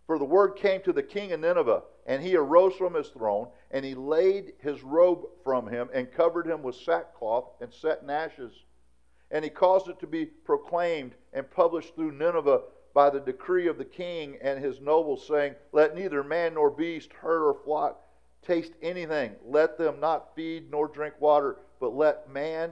For 0.07 0.19
the 0.19 0.25
word 0.25 0.57
came 0.57 0.81
to 0.81 0.91
the 0.91 1.01
king 1.01 1.31
of 1.31 1.39
Nineveh, 1.39 1.83
and 2.05 2.21
he 2.21 2.35
arose 2.35 2.75
from 2.75 2.95
his 2.95 3.07
throne, 3.07 3.47
and 3.71 3.85
he 3.85 3.95
laid 3.95 4.55
his 4.59 4.83
robe 4.83 5.23
from 5.41 5.67
him, 5.69 5.89
and 5.93 6.11
covered 6.11 6.47
him 6.47 6.61
with 6.61 6.75
sackcloth, 6.75 7.45
and 7.61 7.73
set 7.73 8.01
in 8.01 8.09
ashes. 8.09 8.51
And 9.31 9.45
he 9.45 9.49
caused 9.49 9.87
it 9.87 9.99
to 10.01 10.07
be 10.07 10.25
proclaimed 10.25 11.15
and 11.31 11.49
published 11.49 11.95
through 11.95 12.11
Nineveh 12.11 12.61
by 12.93 13.09
the 13.09 13.21
decree 13.21 13.67
of 13.67 13.77
the 13.77 13.85
king 13.85 14.37
and 14.41 14.61
his 14.61 14.81
nobles, 14.81 15.25
saying, 15.25 15.55
Let 15.71 15.95
neither 15.95 16.25
man 16.25 16.55
nor 16.55 16.69
beast, 16.69 17.13
herd 17.13 17.47
or 17.47 17.53
flock 17.53 18.04
taste 18.45 18.73
anything. 18.81 19.31
Let 19.45 19.77
them 19.77 19.99
not 19.99 20.35
feed 20.35 20.71
nor 20.71 20.87
drink 20.87 21.15
water, 21.19 21.57
but 21.79 21.95
let 21.95 22.29
man 22.29 22.71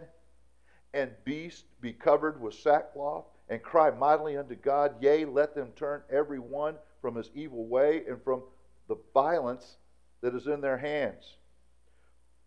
and 0.93 1.11
beast 1.25 1.65
be 1.81 1.91
covered 1.91 2.39
with 2.39 2.53
sackcloth 2.53 3.25
and 3.49 3.61
cry 3.61 3.91
mightily 3.91 4.37
unto 4.37 4.55
God. 4.55 4.95
Yea, 5.01 5.25
let 5.25 5.55
them 5.55 5.71
turn 5.75 6.01
every 6.11 6.39
one 6.39 6.75
from 7.01 7.15
his 7.15 7.29
evil 7.33 7.65
way 7.65 8.03
and 8.07 8.23
from 8.23 8.43
the 8.87 8.97
violence 9.13 9.77
that 10.21 10.35
is 10.35 10.47
in 10.47 10.61
their 10.61 10.77
hands. 10.77 11.37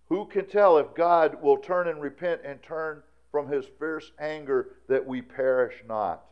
Who 0.09 0.27
can 0.27 0.47
tell 0.47 0.79
if 0.79 0.95
God 0.95 1.43
will 1.43 1.59
turn 1.59 1.89
and 1.89 2.01
repent 2.01 2.43
and 2.45 2.63
turn 2.63 3.03
from 3.33 3.49
his 3.49 3.67
fierce 3.79 4.13
anger 4.19 4.77
that 4.89 5.05
we 5.05 5.21
perish 5.21 5.75
not? 5.87 6.25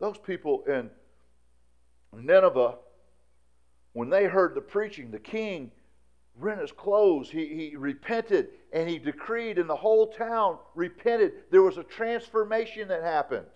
Those 0.00 0.18
people 0.18 0.64
in 0.66 0.90
Nineveh, 2.12 2.76
when 3.94 4.10
they 4.10 4.24
heard 4.24 4.54
the 4.54 4.60
preaching, 4.60 5.10
the 5.10 5.18
king 5.18 5.70
rent 6.36 6.60
his 6.60 6.72
clothes. 6.72 7.30
He, 7.30 7.46
he 7.46 7.76
repented 7.76 8.48
and 8.72 8.88
he 8.88 8.98
decreed, 8.98 9.58
and 9.58 9.70
the 9.70 9.76
whole 9.76 10.08
town 10.08 10.58
repented. 10.74 11.32
There 11.50 11.62
was 11.62 11.78
a 11.78 11.84
transformation 11.84 12.88
that 12.88 13.02
happened. 13.02 13.46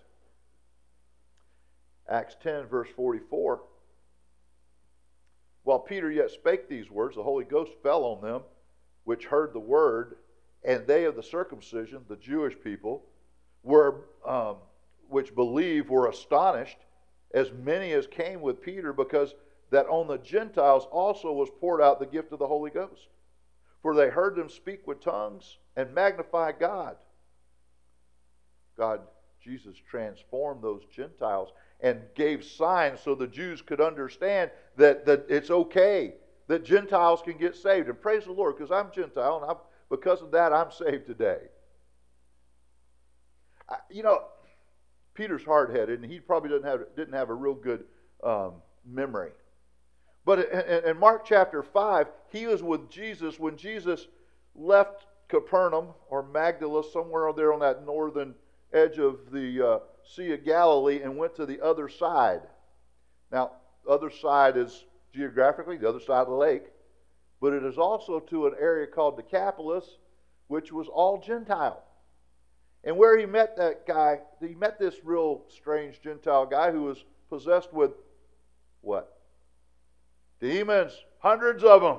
Acts 2.09 2.35
10, 2.41 2.65
verse 2.65 2.89
44. 2.95 3.61
While 5.63 5.79
Peter 5.79 6.09
yet 6.09 6.31
spake 6.31 6.67
these 6.67 6.89
words, 6.89 7.15
the 7.15 7.23
Holy 7.23 7.45
Ghost 7.45 7.73
fell 7.83 8.03
on 8.03 8.21
them 8.21 8.41
which 9.03 9.25
heard 9.25 9.53
the 9.53 9.59
word, 9.59 10.15
and 10.63 10.85
they 10.85 11.05
of 11.05 11.15
the 11.15 11.23
circumcision, 11.23 12.01
the 12.07 12.15
Jewish 12.15 12.55
people, 12.63 13.03
were 13.63 14.05
um, 14.25 14.57
which 15.09 15.33
believe 15.35 15.89
were 15.89 16.07
astonished, 16.07 16.77
as 17.33 17.51
many 17.51 17.91
as 17.91 18.07
came 18.07 18.41
with 18.41 18.61
Peter, 18.61 18.93
because 18.93 19.33
that 19.71 19.87
on 19.87 20.07
the 20.07 20.17
Gentiles 20.17 20.87
also 20.91 21.31
was 21.31 21.49
poured 21.59 21.81
out 21.81 21.99
the 21.99 22.05
gift 22.05 22.31
of 22.31 22.39
the 22.39 22.47
Holy 22.47 22.71
Ghost. 22.71 23.07
For 23.81 23.95
they 23.95 24.09
heard 24.09 24.35
them 24.35 24.49
speak 24.49 24.87
with 24.87 25.01
tongues 25.01 25.57
and 25.75 25.93
magnify 25.93 26.51
God. 26.53 26.97
God, 28.77 29.01
Jesus 29.41 29.75
transformed 29.89 30.63
those 30.63 30.81
Gentiles 30.93 31.49
and 31.79 32.01
gave 32.15 32.43
signs 32.43 32.99
so 33.01 33.15
the 33.15 33.27
Jews 33.27 33.61
could 33.61 33.79
understand 33.79 34.51
that, 34.75 35.05
that 35.05 35.25
it's 35.29 35.49
okay 35.49 36.13
that 36.49 36.65
Gentiles 36.65 37.21
can 37.23 37.37
get 37.37 37.55
saved. 37.55 37.87
And 37.87 38.01
praise 38.01 38.25
the 38.25 38.31
Lord, 38.31 38.57
because 38.57 38.71
I'm 38.71 38.91
Gentile, 38.91 39.37
and 39.41 39.51
I'm, 39.51 39.57
because 39.89 40.21
of 40.21 40.31
that, 40.31 40.51
I'm 40.51 40.71
saved 40.71 41.05
today. 41.05 41.37
I, 43.69 43.75
you 43.89 44.01
know, 44.01 44.23
Peter's 45.13 45.43
hard 45.43 45.69
headed, 45.69 46.01
and 46.01 46.11
he 46.11 46.19
probably 46.19 46.49
didn't 46.49 46.65
have, 46.65 46.81
didn't 46.97 47.13
have 47.13 47.29
a 47.29 47.33
real 47.33 47.53
good 47.53 47.83
um, 48.23 48.53
memory. 48.83 49.31
But 50.29 50.51
in, 50.85 50.99
Mark 50.99 51.25
chapter 51.25 51.63
5, 51.63 52.07
he 52.31 52.45
was 52.45 52.61
with 52.61 52.87
Jesus 52.87 53.39
when 53.39 53.57
Jesus 53.57 54.05
left 54.53 55.07
Capernaum 55.27 55.87
or 56.07 56.21
Magdala, 56.21 56.83
somewhere 56.83 57.33
there 57.33 57.51
on 57.51 57.61
that 57.61 57.83
northern 57.83 58.35
edge 58.71 58.99
of 58.99 59.31
the 59.31 59.67
uh, 59.67 59.79
Sea 60.07 60.33
of 60.33 60.45
Galilee, 60.45 61.01
and 61.01 61.17
went 61.17 61.33
to 61.37 61.47
the 61.47 61.59
other 61.59 61.89
side. 61.89 62.41
Now, 63.31 63.53
other 63.89 64.11
side 64.11 64.55
is 64.55 64.85
geographically 65.15 65.77
the 65.77 65.89
other 65.89 65.99
side 65.99 66.21
of 66.21 66.27
the 66.27 66.35
lake, 66.35 66.65
but 67.41 67.53
it 67.53 67.63
is 67.63 67.79
also 67.79 68.19
to 68.19 68.45
an 68.45 68.53
area 68.61 68.85
called 68.85 69.17
Decapolis, 69.17 69.97
which 70.47 70.71
was 70.71 70.87
all 70.89 71.19
Gentile. 71.19 71.81
And 72.83 72.95
where 72.95 73.17
he 73.17 73.25
met 73.25 73.57
that 73.57 73.87
guy, 73.87 74.19
he 74.39 74.53
met 74.53 74.77
this 74.77 74.97
real 75.03 75.41
strange 75.49 76.03
Gentile 76.03 76.45
guy 76.45 76.71
who 76.71 76.83
was 76.83 77.03
possessed 77.31 77.73
with 77.73 77.93
what? 78.81 79.18
Demons, 80.39 80.93
hundreds 81.19 81.63
of 81.63 81.81
them. 81.81 81.97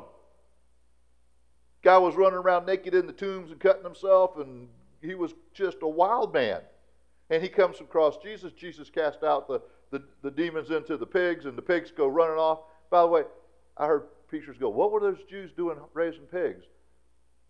Guy 1.83 1.99
was 1.99 2.15
running 2.15 2.39
around 2.39 2.67
naked 2.67 2.95
in 2.95 3.07
the 3.07 3.13
tombs 3.13 3.51
and 3.51 3.61
cutting 3.61 3.85
himself, 3.85 4.39
and 4.39 4.69
he 5.01 5.15
was 5.15 5.35
just 5.55 5.79
a 5.83 5.89
wild 5.89 6.33
man. 6.33 6.61
And 7.31 7.43
he 7.43 7.49
comes 7.49 7.81
across 7.81 8.19
Jesus. 8.19 8.53
Jesus 8.53 8.91
cast 8.91 9.23
out 9.23 9.47
the, 9.47 9.61
the, 9.91 10.03
the 10.23 10.31
demons 10.31 10.71
into 10.71 10.97
the 10.97 11.07
pigs, 11.07 11.47
and 11.47 11.57
the 11.57 11.63
pigs 11.63 11.91
go 11.91 12.07
running 12.07 12.39
off. 12.39 12.61
By 12.91 13.03
the 13.03 13.09
way, 13.09 13.23
I 13.77 13.87
heard 13.87 14.05
preachers 14.29 14.59
go, 14.59 14.69
What 14.69 14.93
were 14.93 15.01
those 15.01 15.23
Jews 15.29 15.53
doing 15.57 15.79
raising 15.95 16.27
pigs? 16.27 16.65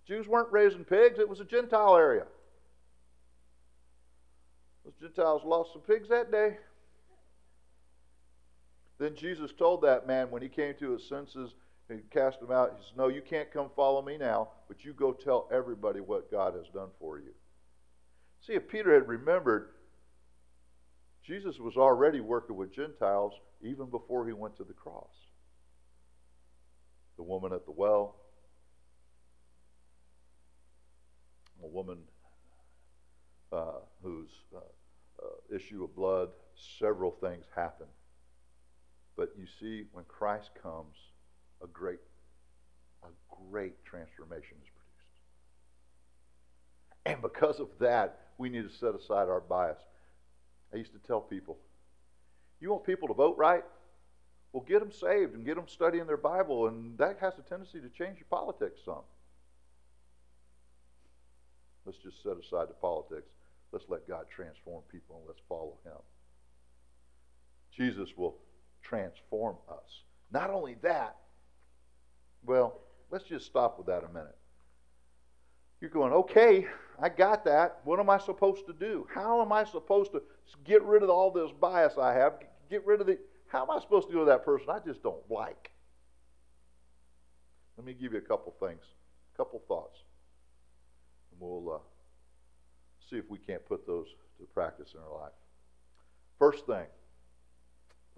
Jews 0.06 0.26
weren't 0.26 0.52
raising 0.52 0.84
pigs, 0.84 1.18
it 1.18 1.28
was 1.28 1.40
a 1.40 1.44
Gentile 1.44 1.96
area. 1.96 2.26
Those 4.84 4.94
Gentiles 5.00 5.42
lost 5.44 5.72
some 5.72 5.82
pigs 5.82 6.08
that 6.08 6.30
day. 6.30 6.56
Then 9.00 9.16
Jesus 9.16 9.50
told 9.50 9.80
that 9.80 10.06
man 10.06 10.30
when 10.30 10.42
he 10.42 10.48
came 10.50 10.74
to 10.78 10.92
his 10.92 11.08
senses 11.08 11.54
and 11.88 12.02
cast 12.10 12.40
him 12.42 12.52
out, 12.52 12.76
he 12.76 12.84
says, 12.84 12.92
No, 12.94 13.08
you 13.08 13.22
can't 13.22 13.50
come 13.50 13.70
follow 13.74 14.02
me 14.02 14.18
now, 14.18 14.50
but 14.68 14.84
you 14.84 14.92
go 14.92 15.12
tell 15.12 15.48
everybody 15.50 16.00
what 16.00 16.30
God 16.30 16.54
has 16.54 16.66
done 16.68 16.90
for 17.00 17.18
you. 17.18 17.32
See, 18.42 18.52
if 18.52 18.68
Peter 18.68 18.92
had 18.92 19.08
remembered, 19.08 19.70
Jesus 21.24 21.58
was 21.58 21.78
already 21.78 22.20
working 22.20 22.56
with 22.56 22.74
Gentiles 22.74 23.32
even 23.62 23.86
before 23.86 24.26
he 24.26 24.34
went 24.34 24.54
to 24.58 24.64
the 24.64 24.74
cross. 24.74 25.14
The 27.16 27.22
woman 27.22 27.54
at 27.54 27.64
the 27.64 27.72
well, 27.72 28.16
a 31.62 31.66
woman 31.66 31.98
uh, 33.50 33.80
whose 34.02 34.30
uh, 34.54 34.58
uh, 34.58 35.56
issue 35.56 35.84
of 35.84 35.96
blood, 35.96 36.28
several 36.78 37.12
things 37.12 37.46
happen. 37.56 37.86
But 39.16 39.32
you 39.38 39.46
see, 39.60 39.84
when 39.92 40.04
Christ 40.06 40.50
comes, 40.62 40.96
a 41.62 41.66
great, 41.66 41.98
a 43.02 43.08
great 43.50 43.84
transformation 43.84 44.56
is 44.62 44.68
produced. 44.68 45.20
And 47.06 47.22
because 47.22 47.60
of 47.60 47.68
that, 47.80 48.28
we 48.38 48.48
need 48.48 48.68
to 48.68 48.74
set 48.74 48.94
aside 48.94 49.28
our 49.28 49.40
bias. 49.40 49.78
I 50.72 50.76
used 50.76 50.92
to 50.92 50.98
tell 50.98 51.20
people, 51.20 51.58
you 52.60 52.70
want 52.70 52.84
people 52.84 53.08
to 53.08 53.14
vote 53.14 53.36
right? 53.36 53.64
Well, 54.52 54.64
get 54.66 54.80
them 54.80 54.92
saved 54.92 55.34
and 55.34 55.44
get 55.44 55.56
them 55.56 55.68
studying 55.68 56.06
their 56.06 56.16
Bible, 56.16 56.66
and 56.66 56.98
that 56.98 57.18
has 57.20 57.34
a 57.38 57.42
tendency 57.42 57.80
to 57.80 57.88
change 57.88 58.18
your 58.18 58.26
politics 58.28 58.80
some. 58.84 59.02
Let's 61.84 61.98
just 61.98 62.22
set 62.22 62.32
aside 62.32 62.68
the 62.68 62.74
politics. 62.74 63.28
Let's 63.72 63.86
let 63.88 64.08
God 64.08 64.26
transform 64.34 64.82
people 64.90 65.16
and 65.18 65.24
let's 65.28 65.40
follow 65.48 65.78
Him. 65.84 65.96
Jesus 67.72 68.16
will 68.16 68.36
transform 68.82 69.56
us. 69.68 70.02
Not 70.32 70.50
only 70.50 70.76
that, 70.82 71.16
well, 72.44 72.80
let's 73.10 73.24
just 73.24 73.46
stop 73.46 73.78
with 73.78 73.86
that 73.88 74.04
a 74.04 74.08
minute. 74.08 74.36
You're 75.80 75.90
going, 75.90 76.12
okay, 76.12 76.66
I 77.00 77.08
got 77.08 77.44
that. 77.46 77.80
What 77.84 78.00
am 78.00 78.10
I 78.10 78.18
supposed 78.18 78.66
to 78.66 78.72
do? 78.72 79.06
How 79.14 79.40
am 79.40 79.52
I 79.52 79.64
supposed 79.64 80.12
to 80.12 80.22
get 80.64 80.82
rid 80.82 81.02
of 81.02 81.10
all 81.10 81.30
this 81.30 81.50
bias 81.58 81.94
I 81.98 82.12
have? 82.12 82.34
Get 82.68 82.84
rid 82.86 83.00
of 83.00 83.06
the. 83.06 83.18
How 83.48 83.62
am 83.62 83.70
I 83.70 83.80
supposed 83.80 84.08
to 84.08 84.12
deal 84.12 84.20
with 84.20 84.28
that 84.28 84.44
person 84.44 84.68
I 84.70 84.78
just 84.78 85.02
don't 85.02 85.22
like? 85.30 85.70
Let 87.76 87.86
me 87.86 87.94
give 87.94 88.12
you 88.12 88.18
a 88.18 88.22
couple 88.22 88.54
things, 88.60 88.82
a 89.34 89.36
couple 89.38 89.62
thoughts, 89.66 89.98
and 91.32 91.40
we'll 91.40 91.76
uh, 91.76 91.78
see 93.08 93.16
if 93.16 93.24
we 93.30 93.38
can't 93.38 93.64
put 93.66 93.86
those 93.86 94.06
to 94.38 94.44
practice 94.52 94.90
in 94.94 95.00
our 95.00 95.22
life. 95.22 95.32
First 96.38 96.66
thing, 96.66 96.84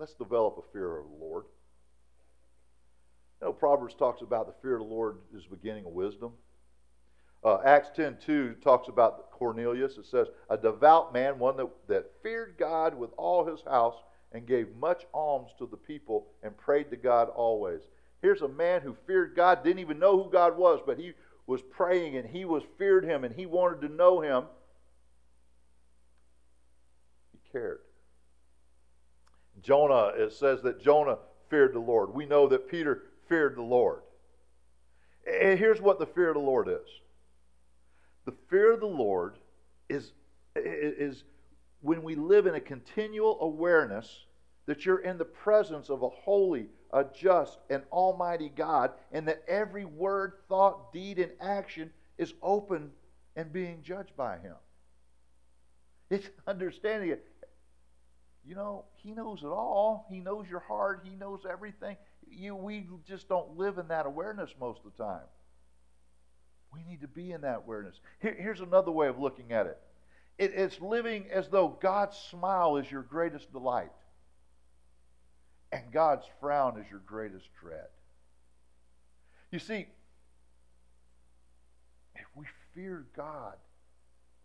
let's 0.02 0.14
develop 0.14 0.58
a 0.58 0.72
fear 0.72 0.98
of 0.98 1.04
the 1.04 1.24
Lord. 1.24 1.44
You 3.40 3.46
know, 3.46 3.52
Proverbs 3.52 3.94
talks 3.94 4.20
about 4.20 4.48
the 4.48 4.54
fear 4.60 4.74
of 4.74 4.80
the 4.80 4.92
Lord 4.92 5.18
is 5.32 5.44
the 5.44 5.54
beginning 5.54 5.86
of 5.86 5.92
wisdom. 5.92 6.32
Uh, 7.44 7.58
Acts 7.64 7.96
10.2 7.96 8.60
talks 8.60 8.88
about 8.88 9.30
Cornelius. 9.30 9.98
It 9.98 10.06
says, 10.06 10.26
a 10.50 10.56
devout 10.56 11.12
man, 11.12 11.38
one 11.38 11.56
that, 11.56 11.68
that 11.86 12.10
feared 12.20 12.56
God 12.58 12.98
with 12.98 13.10
all 13.16 13.44
his 13.44 13.60
house 13.62 13.94
and 14.32 14.44
gave 14.44 14.74
much 14.74 15.06
alms 15.14 15.50
to 15.58 15.68
the 15.70 15.76
people 15.76 16.26
and 16.42 16.56
prayed 16.56 16.90
to 16.90 16.96
God 16.96 17.28
always. 17.28 17.82
Here's 18.22 18.42
a 18.42 18.48
man 18.48 18.80
who 18.80 18.96
feared 19.06 19.36
God, 19.36 19.62
didn't 19.62 19.78
even 19.78 20.00
know 20.00 20.20
who 20.20 20.28
God 20.28 20.56
was, 20.58 20.80
but 20.84 20.98
he 20.98 21.12
was 21.46 21.62
praying 21.62 22.16
and 22.16 22.28
he 22.28 22.44
was 22.44 22.64
feared 22.76 23.04
him 23.04 23.22
and 23.22 23.32
he 23.32 23.46
wanted 23.46 23.86
to 23.86 23.94
know 23.94 24.20
him. 24.20 24.46
He 27.30 27.38
cared. 27.52 27.78
Jonah, 29.62 30.12
it 30.16 30.32
says 30.32 30.62
that 30.62 30.82
Jonah 30.82 31.18
feared 31.48 31.74
the 31.74 31.80
Lord. 31.80 32.14
We 32.14 32.26
know 32.26 32.48
that 32.48 32.68
Peter 32.68 33.02
feared 33.28 33.56
the 33.56 33.62
Lord. 33.62 34.00
And 35.26 35.58
here's 35.58 35.80
what 35.80 35.98
the 35.98 36.06
fear 36.06 36.28
of 36.28 36.34
the 36.34 36.40
Lord 36.40 36.68
is 36.68 36.88
the 38.24 38.34
fear 38.48 38.72
of 38.72 38.80
the 38.80 38.86
Lord 38.86 39.34
is, 39.88 40.12
is 40.54 41.24
when 41.80 42.02
we 42.02 42.14
live 42.14 42.46
in 42.46 42.54
a 42.54 42.60
continual 42.60 43.38
awareness 43.40 44.26
that 44.66 44.84
you're 44.84 45.00
in 45.00 45.18
the 45.18 45.24
presence 45.24 45.90
of 45.90 46.02
a 46.02 46.08
holy, 46.08 46.66
a 46.92 47.04
just, 47.04 47.58
and 47.68 47.82
almighty 47.90 48.48
God, 48.54 48.92
and 49.10 49.26
that 49.26 49.42
every 49.48 49.84
word, 49.84 50.34
thought, 50.48 50.92
deed, 50.92 51.18
and 51.18 51.32
action 51.40 51.90
is 52.16 52.32
open 52.42 52.90
and 53.34 53.52
being 53.52 53.82
judged 53.82 54.16
by 54.16 54.38
Him. 54.38 54.54
It's 56.10 56.28
understanding 56.46 57.10
it. 57.10 57.26
You 58.44 58.54
know, 58.54 58.84
He 58.96 59.12
knows 59.12 59.42
it 59.42 59.46
all. 59.46 60.06
He 60.10 60.20
knows 60.20 60.46
your 60.48 60.60
heart. 60.60 61.02
He 61.04 61.14
knows 61.14 61.40
everything. 61.48 61.96
You, 62.28 62.54
we 62.54 62.86
just 63.06 63.28
don't 63.28 63.56
live 63.56 63.78
in 63.78 63.88
that 63.88 64.06
awareness 64.06 64.50
most 64.58 64.80
of 64.84 64.92
the 64.96 65.02
time. 65.04 65.26
We 66.72 66.82
need 66.82 67.02
to 67.02 67.08
be 67.08 67.32
in 67.32 67.42
that 67.42 67.62
awareness. 67.64 68.00
Here, 68.20 68.36
here's 68.38 68.60
another 68.60 68.90
way 68.90 69.08
of 69.08 69.18
looking 69.18 69.52
at 69.52 69.66
it. 69.66 69.78
it 70.38 70.52
it's 70.54 70.80
living 70.80 71.26
as 71.30 71.48
though 71.48 71.68
God's 71.68 72.16
smile 72.16 72.76
is 72.76 72.90
your 72.90 73.02
greatest 73.02 73.52
delight 73.52 73.92
and 75.72 75.90
God's 75.90 76.26
frown 76.38 76.78
is 76.78 76.90
your 76.90 77.00
greatest 77.00 77.48
dread. 77.60 77.88
You 79.50 79.58
see, 79.58 79.86
if 82.14 82.26
we 82.36 82.44
fear 82.74 83.06
God, 83.16 83.54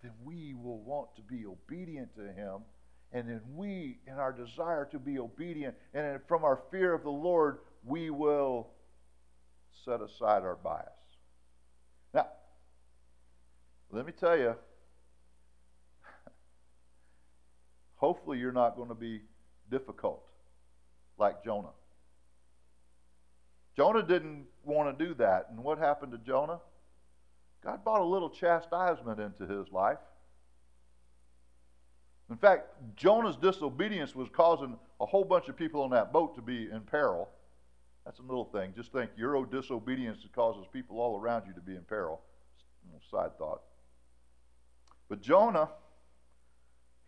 then 0.02 0.12
we 0.24 0.54
will 0.54 0.80
want 0.80 1.16
to 1.18 1.22
be 1.22 1.46
obedient 1.46 2.16
to 2.16 2.32
Him. 2.32 2.62
And 3.14 3.30
then 3.30 3.42
we, 3.56 4.00
in 4.06 4.14
our 4.14 4.34
desire 4.34 4.86
to 4.92 5.00
be 5.00 5.18
obedient, 5.20 5.76
and 5.94 6.20
from 6.28 6.44
our 6.44 6.62
fear 6.72 6.94
of 6.94 7.04
the 7.04 7.10
Lord, 7.10 7.60
we 7.86 8.10
will 8.10 8.68
set 9.86 10.02
aside 10.02 10.44
our 10.44 10.58
bias. 10.62 10.90
Now, 12.14 12.28
let 13.92 14.06
me 14.06 14.12
tell 14.12 14.38
you, 14.38 14.56
hopefully 17.96 18.40
you're 18.40 18.52
not 18.52 18.76
going 18.76 18.90
to 18.90 18.96
be 18.96 19.22
difficult 19.72 20.24
like 21.18 21.44
Jonah. 21.44 21.70
Jonah 23.78 24.04
didn't 24.04 24.46
want 24.66 24.98
to 24.98 25.06
do 25.06 25.14
that. 25.16 25.48
And 25.52 25.64
what 25.64 25.78
happened 25.78 26.12
to 26.12 26.18
Jonah? 26.18 26.60
God 27.64 27.84
brought 27.84 28.02
a 28.02 28.06
little 28.06 28.30
chastisement 28.30 29.20
into 29.20 29.46
his 29.46 29.72
life. 29.72 30.00
In 32.30 32.38
fact, 32.38 32.68
Jonah's 32.96 33.38
disobedience 33.38 34.16
was 34.16 34.28
causing 34.32 34.78
a 35.00 35.06
whole 35.06 35.24
bunch 35.24 35.48
of 35.48 35.56
people 35.56 35.82
on 35.82 35.90
that 35.92 36.12
boat 36.12 36.36
to 36.36 36.42
be 36.42 36.70
in 36.72 36.82
peril. 36.82 37.30
That's 38.06 38.20
a 38.20 38.24
little 38.24 38.46
thing. 38.46 38.74
Just 38.76 38.92
think 38.92 39.12
your 39.18 39.46
disobedience 39.46 40.20
causes 40.34 40.66
people 40.72 41.00
all 41.00 41.20
around 41.20 41.44
you 41.48 41.54
to 41.54 41.62
be 41.62 41.74
in 41.74 41.84
peril. 41.84 42.22
Side 43.12 43.38
thought. 43.38 43.62
But 45.10 45.22
Jonah, 45.22 45.70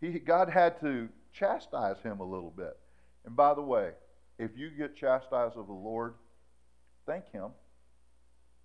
he, 0.00 0.18
God 0.18 0.48
had 0.48 0.80
to 0.80 1.08
chastise 1.32 1.96
him 2.02 2.20
a 2.20 2.24
little 2.24 2.52
bit. 2.56 2.78
And 3.24 3.36
by 3.36 3.54
the 3.54 3.62
way, 3.62 3.90
if 4.38 4.56
you 4.56 4.70
get 4.70 4.96
chastised 4.96 5.56
of 5.56 5.66
the 5.66 5.72
Lord, 5.72 6.14
thank 7.06 7.30
Him. 7.30 7.50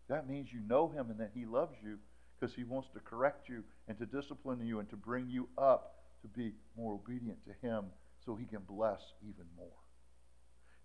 That 0.07 0.29
means 0.29 0.53
you 0.53 0.61
know 0.67 0.87
Him 0.87 1.09
and 1.09 1.19
that 1.19 1.31
He 1.33 1.45
loves 1.45 1.75
you 1.83 1.97
because 2.39 2.55
He 2.55 2.63
wants 2.63 2.89
to 2.93 2.99
correct 2.99 3.49
you 3.49 3.63
and 3.87 3.97
to 3.99 4.05
discipline 4.05 4.65
you 4.65 4.79
and 4.79 4.89
to 4.89 4.95
bring 4.95 5.27
you 5.29 5.49
up 5.57 6.04
to 6.25 6.39
be 6.39 6.53
more 6.75 6.93
obedient 6.93 7.37
to 7.45 7.67
Him 7.67 7.85
so 8.25 8.35
He 8.35 8.45
can 8.45 8.61
bless 8.67 9.01
even 9.23 9.45
more. 9.57 9.67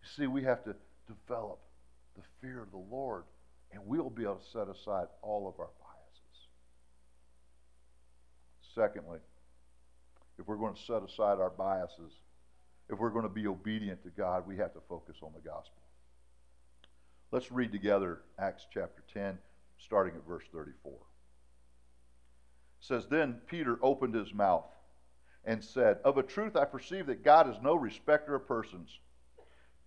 You 0.03 0.09
see, 0.17 0.27
we 0.27 0.43
have 0.45 0.63
to 0.65 0.75
develop 1.07 1.61
the 2.17 2.23
fear 2.41 2.63
of 2.63 2.71
the 2.71 2.79
Lord, 2.79 3.25
and 3.73 3.83
we'll 3.87 4.11
be 4.11 4.25
able 4.25 4.37
to 4.37 4.51
set 4.51 4.69
aside 4.69 5.07
all 5.23 5.49
of 5.49 5.59
our 5.59 5.71
biases. 5.81 6.49
Secondly, 8.75 9.19
if 10.39 10.47
we're 10.47 10.57
going 10.57 10.75
to 10.75 10.83
set 10.83 11.03
aside 11.03 11.39
our 11.39 11.51
biases, 11.51 12.13
if 12.89 12.99
we're 12.99 13.11
going 13.11 13.25
to 13.25 13.29
be 13.29 13.47
obedient 13.47 14.03
to 14.03 14.11
God, 14.11 14.47
we 14.47 14.57
have 14.57 14.73
to 14.75 14.81
focus 14.89 15.17
on 15.23 15.33
the 15.35 15.41
gospel. 15.41 15.83
Let's 17.31 17.53
read 17.53 17.73
together 17.73 18.21
Acts 18.39 18.67
chapter 18.73 19.05
10, 19.15 19.39
starting 19.79 20.15
at 20.15 20.27
verse 20.27 20.45
34. 20.53 20.93
It 20.93 20.99
says, 22.81 23.07
Then 23.09 23.37
Peter 23.47 23.79
opened 23.83 24.15
his 24.15 24.35
mouth 24.35 24.65
and 25.45 25.63
said, 25.63 25.99
Of 26.05 26.19
a 26.19 26.23
truth 26.23 26.57
I 26.57 26.65
perceive 26.65 27.07
that 27.07 27.25
God 27.25 27.49
is 27.49 27.57
no 27.63 27.75
respecter 27.75 28.35
of 28.35 28.47
persons. 28.47 28.99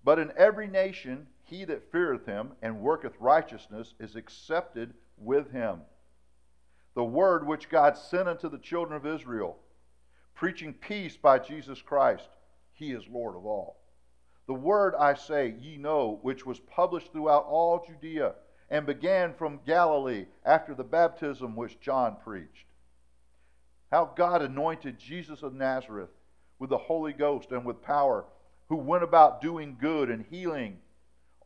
But 0.03 0.19
in 0.19 0.33
every 0.35 0.67
nation 0.67 1.27
he 1.43 1.65
that 1.65 1.91
feareth 1.91 2.25
him 2.25 2.53
and 2.61 2.81
worketh 2.81 3.13
righteousness 3.19 3.93
is 3.99 4.15
accepted 4.15 4.93
with 5.17 5.51
him. 5.51 5.81
The 6.95 7.03
word 7.03 7.45
which 7.45 7.69
God 7.69 7.97
sent 7.97 8.27
unto 8.27 8.49
the 8.49 8.57
children 8.57 8.95
of 8.95 9.05
Israel 9.05 9.57
preaching 10.35 10.73
peace 10.73 11.15
by 11.15 11.39
Jesus 11.39 11.81
Christ. 11.81 12.27
He 12.73 12.91
is 12.91 13.07
Lord 13.07 13.35
of 13.35 13.45
all. 13.45 13.79
The 14.47 14.53
word 14.53 14.93
I 14.95 15.13
say, 15.13 15.55
ye 15.61 15.77
know, 15.77 16.19
which 16.21 16.45
was 16.45 16.59
published 16.59 17.11
throughout 17.11 17.45
all 17.45 17.85
Judea 17.85 18.33
and 18.69 18.85
began 18.85 19.33
from 19.33 19.61
Galilee 19.65 20.25
after 20.43 20.73
the 20.73 20.83
baptism 20.83 21.55
which 21.55 21.79
John 21.79 22.17
preached. 22.23 22.65
How 23.93 24.05
God 24.05 24.41
anointed 24.41 24.97
Jesus 24.97 25.43
of 25.43 25.53
Nazareth 25.53 26.09
with 26.57 26.71
the 26.71 26.79
Holy 26.79 27.13
Ghost 27.13 27.51
and 27.51 27.63
with 27.63 27.83
power, 27.83 28.25
who 28.67 28.77
went 28.77 29.03
about 29.03 29.39
doing 29.39 29.77
good 29.79 30.09
and 30.09 30.25
healing 30.31 30.79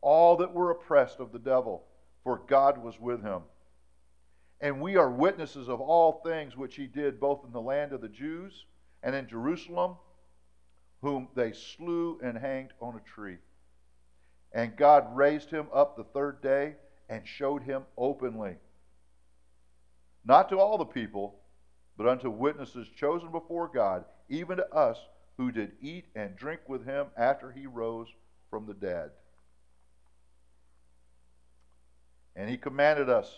all 0.00 0.38
that 0.38 0.54
were 0.54 0.70
oppressed 0.70 1.20
of 1.20 1.30
the 1.30 1.38
devil, 1.38 1.84
for 2.24 2.40
God 2.46 2.78
was 2.82 2.98
with 2.98 3.22
him. 3.22 3.42
And 4.62 4.80
we 4.80 4.96
are 4.96 5.10
witnesses 5.10 5.68
of 5.68 5.82
all 5.82 6.22
things 6.24 6.56
which 6.56 6.74
he 6.74 6.86
did 6.86 7.20
both 7.20 7.44
in 7.44 7.52
the 7.52 7.60
land 7.60 7.92
of 7.92 8.00
the 8.00 8.08
Jews 8.08 8.64
and 9.02 9.14
in 9.14 9.28
Jerusalem, 9.28 9.96
whom 11.02 11.28
they 11.34 11.52
slew 11.52 12.18
and 12.24 12.38
hanged 12.38 12.72
on 12.80 12.96
a 12.96 13.10
tree. 13.14 13.36
And 14.54 14.74
God 14.74 15.14
raised 15.14 15.50
him 15.50 15.66
up 15.70 15.98
the 15.98 16.04
third 16.04 16.40
day 16.40 16.76
and 17.10 17.28
showed 17.28 17.62
him 17.64 17.82
openly. 17.98 18.54
Not 20.24 20.48
to 20.48 20.58
all 20.58 20.78
the 20.78 20.86
people, 20.86 21.37
but 21.98 22.06
unto 22.06 22.30
witnesses 22.30 22.88
chosen 22.96 23.30
before 23.32 23.68
God, 23.68 24.04
even 24.30 24.56
to 24.56 24.72
us 24.72 24.96
who 25.36 25.50
did 25.50 25.72
eat 25.82 26.06
and 26.14 26.36
drink 26.36 26.60
with 26.68 26.86
him 26.86 27.08
after 27.16 27.50
he 27.50 27.66
rose 27.66 28.06
from 28.48 28.66
the 28.66 28.74
dead. 28.74 29.10
And 32.36 32.48
he 32.48 32.56
commanded 32.56 33.10
us 33.10 33.30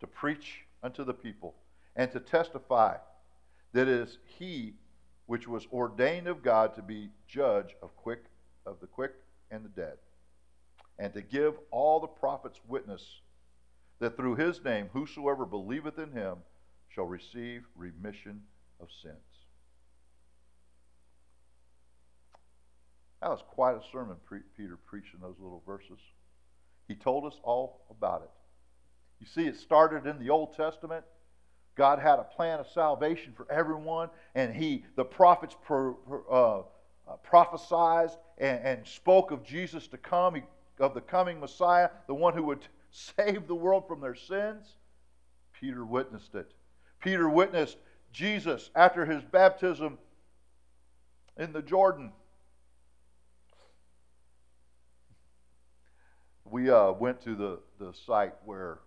to 0.00 0.06
preach 0.06 0.60
unto 0.82 1.04
the 1.04 1.12
people 1.12 1.56
and 1.96 2.10
to 2.12 2.20
testify 2.20 2.96
that 3.72 3.88
it 3.88 3.88
is 3.88 4.18
he 4.38 4.74
which 5.26 5.48
was 5.48 5.66
ordained 5.72 6.28
of 6.28 6.44
God 6.44 6.76
to 6.76 6.82
be 6.82 7.10
judge 7.26 7.74
of 7.82 7.96
quick 7.96 8.24
of 8.64 8.78
the 8.80 8.86
quick 8.86 9.12
and 9.50 9.64
the 9.64 9.68
dead 9.68 9.94
and 10.98 11.12
to 11.14 11.22
give 11.22 11.54
all 11.70 11.98
the 12.00 12.06
prophets 12.06 12.60
witness 12.68 13.20
that 13.98 14.16
through 14.16 14.36
his 14.36 14.62
name 14.64 14.88
whosoever 14.92 15.44
believeth 15.44 15.98
in 15.98 16.12
him 16.12 16.36
shall 16.96 17.04
receive 17.04 17.62
remission 17.76 18.40
of 18.80 18.88
sins. 19.02 19.14
That 23.20 23.28
was 23.28 23.42
quite 23.50 23.76
a 23.76 23.82
sermon 23.92 24.16
pre- 24.24 24.40
Peter 24.56 24.78
preached 24.86 25.14
in 25.14 25.20
those 25.20 25.36
little 25.38 25.62
verses. 25.66 25.98
He 26.88 26.94
told 26.94 27.26
us 27.26 27.38
all 27.42 27.82
about 27.90 28.22
it. 28.22 28.30
You 29.20 29.26
see, 29.26 29.46
it 29.46 29.58
started 29.58 30.08
in 30.08 30.18
the 30.18 30.30
Old 30.30 30.56
Testament. 30.56 31.04
God 31.76 31.98
had 31.98 32.18
a 32.18 32.24
plan 32.24 32.60
of 32.60 32.66
salvation 32.68 33.34
for 33.36 33.50
everyone, 33.52 34.08
and 34.34 34.54
He, 34.54 34.84
the 34.96 35.04
prophets, 35.04 35.54
pro, 35.64 35.98
uh, 36.30 37.10
uh, 37.10 37.16
prophesied 37.16 38.10
and, 38.38 38.64
and, 38.64 38.86
spoke 38.86 39.30
of 39.30 39.44
Jesus 39.44 39.86
to 39.88 39.98
come, 39.98 40.36
he, 40.36 40.42
of 40.80 40.94
the 40.94 41.00
coming 41.00 41.40
Messiah, 41.40 41.90
the 42.06 42.14
one 42.14 42.32
who 42.34 42.44
would 42.44 42.66
save 42.90 43.46
the 43.46 43.54
world 43.54 43.86
from 43.86 44.00
their 44.00 44.14
sins. 44.14 44.76
Peter 45.52 45.84
witnessed 45.84 46.34
it. 46.34 46.52
Peter 47.00 47.28
witnessed 47.28 47.76
Jesus 48.12 48.70
after 48.74 49.04
his 49.04 49.22
baptism 49.24 49.98
in 51.36 51.52
the 51.52 51.62
Jordan. 51.62 52.12
We 56.44 56.70
uh, 56.70 56.92
went 56.92 57.20
to 57.22 57.34
the, 57.34 57.58
the 57.78 57.92
site 58.06 58.34
where 58.44 58.78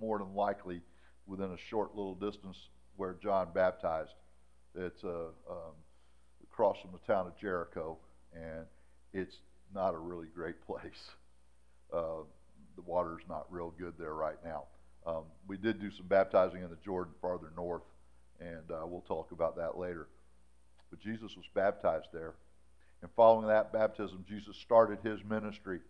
more 0.00 0.18
than 0.18 0.34
likely 0.34 0.82
within 1.26 1.50
a 1.50 1.56
short 1.56 1.94
little 1.96 2.14
distance 2.14 2.68
where 2.96 3.16
John 3.22 3.48
baptized. 3.54 4.14
It's 4.74 5.02
uh, 5.04 5.28
um, 5.50 5.74
across 6.42 6.76
from 6.80 6.90
the 6.92 7.12
town 7.12 7.26
of 7.26 7.38
Jericho, 7.38 7.98
and 8.34 8.66
it's 9.12 9.36
not 9.74 9.94
a 9.94 9.98
really 9.98 10.26
great 10.34 10.60
place. 10.66 11.10
Uh, 11.92 12.22
the 12.76 12.82
water's 12.82 13.22
not 13.28 13.46
real 13.50 13.72
good 13.78 13.94
there 13.98 14.14
right 14.14 14.36
now. 14.44 14.64
Um, 15.06 15.24
we 15.46 15.56
did 15.56 15.80
do 15.80 15.90
some 15.90 16.06
baptizing 16.06 16.62
in 16.62 16.70
the 16.70 16.78
Jordan 16.84 17.12
farther 17.20 17.52
north, 17.56 17.82
and 18.40 18.70
uh, 18.70 18.86
we'll 18.86 19.02
talk 19.02 19.32
about 19.32 19.56
that 19.56 19.76
later. 19.76 20.08
But 20.90 21.00
Jesus 21.00 21.36
was 21.36 21.46
baptized 21.54 22.08
there. 22.12 22.34
And 23.02 23.10
following 23.16 23.46
that 23.48 23.72
baptism, 23.72 24.24
Jesus 24.26 24.56
started 24.56 24.98
his 25.02 25.22
ministry 25.24 25.80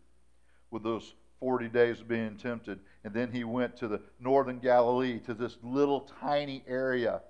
with 0.70 0.82
those 0.82 1.14
40 1.38 1.68
days 1.68 2.00
of 2.00 2.08
being 2.08 2.36
tempted. 2.36 2.80
And 3.04 3.14
then 3.14 3.30
he 3.30 3.44
went 3.44 3.76
to 3.76 3.88
the 3.88 4.00
northern 4.18 4.58
Galilee, 4.58 5.20
to 5.20 5.34
this 5.34 5.56
little 5.62 6.10
tiny 6.20 6.64
area. 6.66 7.22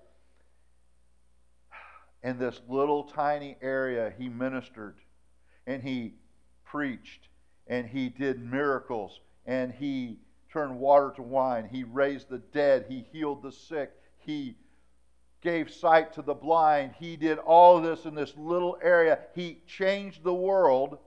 In 2.23 2.39
this 2.39 2.61
little 2.69 3.05
tiny 3.05 3.57
area, 3.61 4.13
he 4.17 4.31
ministered 4.31 4.97
and 5.67 5.83
he 5.83 6.15
preached 6.65 7.29
and 7.67 7.87
he 7.87 8.09
did 8.09 8.41
miracles 8.41 9.21
and 9.47 9.73
he 9.73 10.19
turned 10.55 10.79
water 10.79 11.13
to 11.17 11.23
wine. 11.23 11.69
He 11.71 11.85
raised 11.85 12.31
the 12.31 12.39
dead. 12.39 12.87
He 12.89 13.05
healed 13.13 13.43
the 13.43 13.53
sick. 13.53 13.91
He 14.21 14.57
gave 15.43 15.71
sight 15.71 16.15
to 16.15 16.23
the 16.23 16.33
blind. 16.33 16.95
He 16.99 17.17
did 17.17 17.37
all 17.37 17.83
this 17.83 18.07
in 18.07 18.15
this 18.15 18.35
little 18.39 18.79
area. 18.83 19.19
He 19.35 19.59
changed 19.67 20.25
the 20.25 20.33
world 20.33 20.99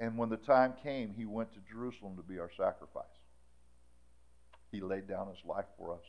and 0.00 0.18
when 0.18 0.28
the 0.28 0.36
time 0.36 0.74
came, 0.82 1.14
he 1.16 1.24
went 1.24 1.52
to 1.54 1.60
Jerusalem 1.60 2.16
to 2.16 2.22
be 2.22 2.38
our 2.38 2.50
sacrifice. 2.56 3.04
He 4.72 4.80
laid 4.80 5.08
down 5.08 5.28
his 5.28 5.44
life 5.46 5.66
for 5.78 5.94
us 5.94 6.04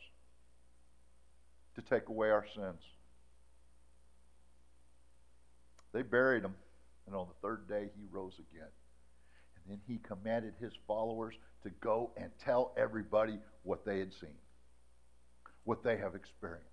to 1.76 1.82
take 1.82 2.08
away 2.08 2.30
our 2.30 2.44
sins. 2.54 2.82
They 5.92 6.02
buried 6.02 6.42
him, 6.42 6.54
and 7.06 7.14
on 7.14 7.28
the 7.28 7.48
third 7.48 7.68
day, 7.68 7.88
he 7.96 8.04
rose 8.10 8.34
again. 8.34 8.68
Then 9.68 9.80
he 9.86 9.98
commanded 9.98 10.54
his 10.60 10.72
followers 10.86 11.34
to 11.64 11.70
go 11.80 12.10
and 12.16 12.30
tell 12.44 12.72
everybody 12.76 13.38
what 13.64 13.84
they 13.84 13.98
had 13.98 14.12
seen, 14.12 14.36
what 15.64 15.82
they 15.82 15.96
have 15.96 16.14
experienced. 16.14 16.66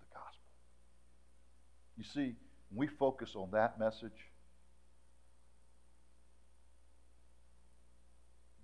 The 0.00 0.06
gospel. 0.12 0.50
You 1.96 2.04
see, 2.04 2.34
when 2.70 2.78
we 2.78 2.86
focus 2.88 3.30
on 3.36 3.50
that 3.52 3.78
message, 3.78 4.10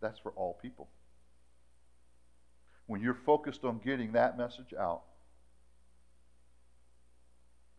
that's 0.00 0.18
for 0.18 0.32
all 0.32 0.58
people. 0.60 0.88
When 2.86 3.00
you're 3.00 3.18
focused 3.24 3.62
on 3.64 3.80
getting 3.84 4.12
that 4.12 4.36
message 4.36 4.74
out, 4.76 5.02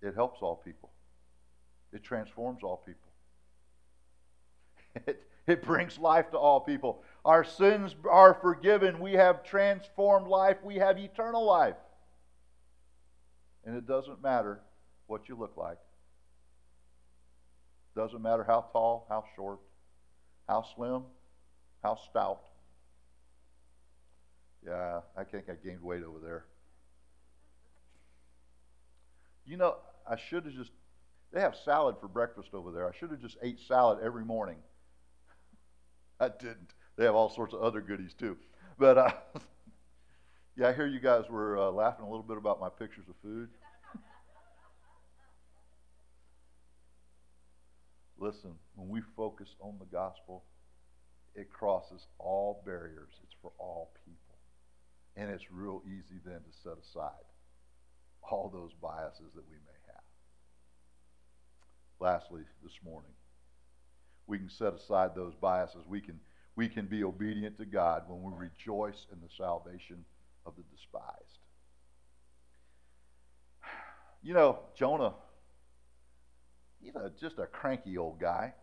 it 0.01 0.15
helps 0.15 0.41
all 0.41 0.55
people. 0.55 0.89
It 1.91 2.01
transforms 2.03 2.63
all 2.63 2.77
people. 2.77 3.10
It, 4.95 5.23
it 5.47 5.63
brings 5.63 5.97
life 5.97 6.31
to 6.31 6.37
all 6.37 6.59
people. 6.59 7.03
Our 7.25 7.43
sins 7.43 7.95
are 8.09 8.33
forgiven. 8.33 8.99
We 8.99 9.13
have 9.13 9.43
transformed 9.43 10.27
life. 10.27 10.57
We 10.63 10.75
have 10.75 10.97
eternal 10.97 11.45
life. 11.45 11.75
And 13.65 13.75
it 13.75 13.87
doesn't 13.87 14.21
matter 14.21 14.61
what 15.07 15.29
you 15.29 15.35
look 15.35 15.55
like. 15.57 15.77
Doesn't 17.95 18.21
matter 18.21 18.43
how 18.43 18.65
tall, 18.71 19.05
how 19.09 19.25
short, 19.35 19.59
how 20.47 20.65
slim, 20.75 21.03
how 21.83 21.95
stout. 22.09 22.41
Yeah, 24.65 25.01
I 25.17 25.23
think 25.23 25.45
I 25.49 25.55
gained 25.55 25.81
weight 25.81 26.03
over 26.03 26.19
there. 26.19 26.45
You 29.45 29.57
know, 29.57 29.75
I 30.09 30.15
should 30.17 30.45
have 30.45 30.53
just, 30.53 30.71
they 31.33 31.41
have 31.41 31.55
salad 31.55 31.95
for 31.99 32.07
breakfast 32.07 32.49
over 32.53 32.71
there. 32.71 32.87
I 32.87 32.95
should 32.97 33.11
have 33.11 33.19
just 33.19 33.37
ate 33.41 33.59
salad 33.67 33.99
every 34.03 34.23
morning. 34.23 34.57
I 36.21 36.29
didn't. 36.29 36.73
They 36.97 37.05
have 37.05 37.15
all 37.15 37.29
sorts 37.33 37.53
of 37.55 37.61
other 37.63 37.81
goodies 37.81 38.13
too. 38.13 38.37
But 38.77 38.97
uh, 38.99 39.11
yeah, 40.55 40.67
I 40.67 40.73
hear 40.73 40.85
you 40.85 40.99
guys 40.99 41.23
were 41.29 41.57
uh, 41.57 41.71
laughing 41.71 42.05
a 42.05 42.09
little 42.09 42.21
bit 42.21 42.37
about 42.37 42.61
my 42.61 42.69
pictures 42.69 43.05
of 43.09 43.15
food. 43.23 43.49
Listen, 48.19 48.51
when 48.75 48.87
we 48.89 49.01
focus 49.17 49.49
on 49.59 49.79
the 49.79 49.85
gospel, 49.85 50.43
it 51.33 51.51
crosses 51.51 52.05
all 52.19 52.61
barriers. 52.67 53.13
It's 53.23 53.33
for 53.41 53.51
all 53.57 53.91
people. 54.05 54.37
And 55.15 55.31
it's 55.31 55.51
real 55.51 55.81
easy 55.87 56.19
then 56.23 56.41
to 56.41 56.51
set 56.61 56.73
aside 56.73 57.25
all 58.21 58.51
those 58.53 58.73
biases 58.79 59.33
that 59.33 59.49
we 59.49 59.57
may 59.65 59.79
have. 59.87 60.03
Lastly, 61.99 62.43
this 62.63 62.77
morning, 62.85 63.11
we 64.31 64.39
can 64.39 64.49
set 64.49 64.73
aside 64.73 65.11
those 65.13 65.33
biases. 65.35 65.81
We 65.87 65.99
can, 65.99 66.17
we 66.55 66.69
can 66.69 66.85
be 66.85 67.03
obedient 67.03 67.57
to 67.57 67.65
God 67.65 68.03
when 68.07 68.21
we 68.23 68.31
rejoice 68.37 69.05
in 69.11 69.19
the 69.19 69.29
salvation 69.37 70.05
of 70.45 70.53
the 70.55 70.63
despised. 70.75 71.39
You 74.23 74.35
know, 74.35 74.59
Jonah 74.77 75.13
he's 76.79 76.95
a, 76.95 77.11
just 77.19 77.39
a 77.39 77.45
cranky 77.45 77.97
old 77.97 78.19
guy. 78.19 78.53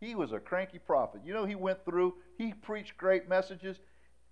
He 0.00 0.14
was 0.14 0.32
a 0.32 0.38
cranky 0.38 0.78
prophet. 0.78 1.20
You 1.24 1.32
know, 1.32 1.44
he 1.44 1.54
went 1.54 1.84
through, 1.84 2.14
he 2.36 2.52
preached 2.52 2.96
great 2.96 3.28
messages, 3.28 3.78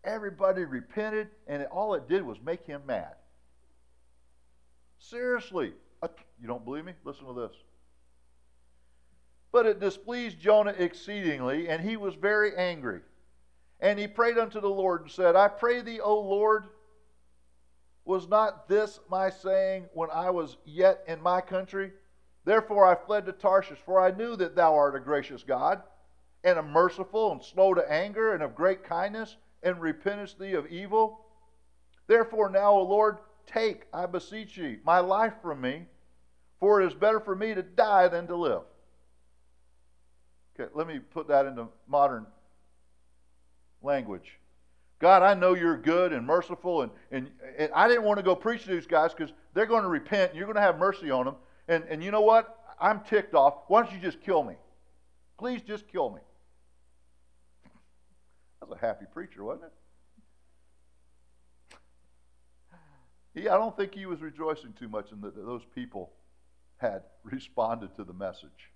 everybody 0.05 0.65
repented, 0.65 1.29
and 1.47 1.63
it, 1.63 1.69
all 1.71 1.95
it 1.95 2.09
did 2.09 2.23
was 2.23 2.39
make 2.45 2.65
him 2.65 2.83
mad. 2.87 3.15
Seriously. 4.99 5.73
You 6.41 6.47
don't 6.47 6.65
believe 6.65 6.85
me? 6.85 6.93
Listen 7.05 7.27
to 7.27 7.33
this. 7.33 7.57
But 9.57 9.65
it 9.65 9.81
displeased 9.81 10.39
Jonah 10.39 10.75
exceedingly, 10.77 11.71
and 11.71 11.83
he 11.83 11.97
was 11.97 12.15
very 12.15 12.55
angry. 12.59 13.01
And 13.81 13.99
he 13.99 14.07
prayed 14.07 14.37
unto 14.37 14.61
the 14.61 14.69
Lord 14.69 15.01
and 15.01 15.11
said, 15.11 15.35
I 15.35 15.49
pray 15.49 15.81
thee, 15.81 15.99
O 15.99 16.21
Lord, 16.21 16.65
was 18.05 18.29
not 18.29 18.69
this 18.69 19.01
my 19.09 19.31
saying 19.31 19.87
when 19.95 20.11
I 20.11 20.29
was 20.29 20.59
yet 20.67 21.03
in 21.09 21.23
my 21.23 21.41
country? 21.41 21.93
Therefore 22.45 22.85
I 22.85 22.97
fled 22.97 23.25
to 23.25 23.33
Tarshish, 23.33 23.79
for 23.79 23.99
I 23.99 24.11
knew 24.11 24.37
that 24.37 24.57
thou 24.57 24.75
art 24.75 24.95
a 24.95 25.01
gracious 25.01 25.43
God, 25.43 25.83
and 26.45 26.59
a 26.59 26.63
merciful, 26.63 27.33
and 27.33 27.43
slow 27.43 27.73
to 27.73 27.91
anger, 27.91 28.35
and 28.35 28.43
of 28.43 28.55
great 28.55 28.85
kindness, 28.85 29.39
and 29.63 29.81
repentest 29.81 30.39
thee 30.39 30.53
of 30.53 30.67
evil. 30.67 31.25
Therefore 32.09 32.51
now, 32.51 32.73
O 32.73 32.83
Lord, 32.83 33.21
take, 33.47 33.87
I 33.91 34.05
beseech 34.05 34.55
thee, 34.57 34.81
my 34.85 34.99
life 34.99 35.33
from 35.41 35.63
me, 35.63 35.87
for 36.61 36.83
it 36.83 36.87
is 36.89 36.95
better 36.95 37.21
for 37.21 37.35
me 37.35 37.55
to 37.55 37.63
die 37.63 38.09
than 38.09 38.27
to 38.27 38.37
live. 38.37 38.65
Okay, 40.59 40.71
let 40.75 40.87
me 40.87 40.99
put 40.99 41.29
that 41.29 41.47
into 41.47 41.69
modern 41.87 42.27
language. 43.83 44.39
God, 44.99 45.23
I 45.23 45.35
know 45.35 45.55
you're 45.55 45.77
good 45.77 46.15
and 46.15 46.27
merciful, 46.27 46.83
and, 46.83 46.91
and, 47.11 47.31
and 47.59 47.71
I 47.75 47.87
didn't 47.87 48.05
want 48.05 48.19
to 48.19 48.23
go 48.23 48.35
preach 48.35 48.65
to 48.65 48.71
these 48.71 48.87
guys 48.87 49.13
because 49.13 49.35
they're 49.53 49.67
going 49.67 49.83
to 49.83 49.89
repent 49.89 50.31
and 50.31 50.39
you're 50.39 50.47
going 50.47 50.57
to 50.57 50.63
have 50.63 50.79
mercy 50.79 51.11
on 51.11 51.27
them. 51.27 51.35
And, 51.69 51.85
and 51.91 52.03
you 52.03 52.11
know 52.11 52.23
what? 52.23 52.59
I'm 52.81 53.01
ticked 53.01 53.35
off. 53.35 53.55
Why 53.69 53.83
don't 53.83 53.93
you 53.93 54.01
just 54.01 54.23
kill 54.23 54.43
me? 54.43 54.55
Please 55.39 55.61
just 55.63 55.87
kill 55.89 56.11
me. 56.11 56.21
That 58.61 58.71
was 58.71 58.79
a 58.83 58.87
happy 58.87 59.05
preacher, 59.13 59.45
wasn't 59.45 59.65
it? 59.65 59.73
Yeah, 63.45 63.55
I 63.55 63.59
don't 63.59 63.77
think 63.77 63.95
he 63.95 64.07
was 64.07 64.23
rejoicing 64.23 64.73
too 64.73 64.89
much 64.89 65.13
in 65.13 65.21
that 65.21 65.37
those 65.37 65.61
people 65.75 66.13
had 66.79 67.03
responded 67.23 67.95
to 67.97 68.05
the 68.05 68.15
message. 68.15 68.71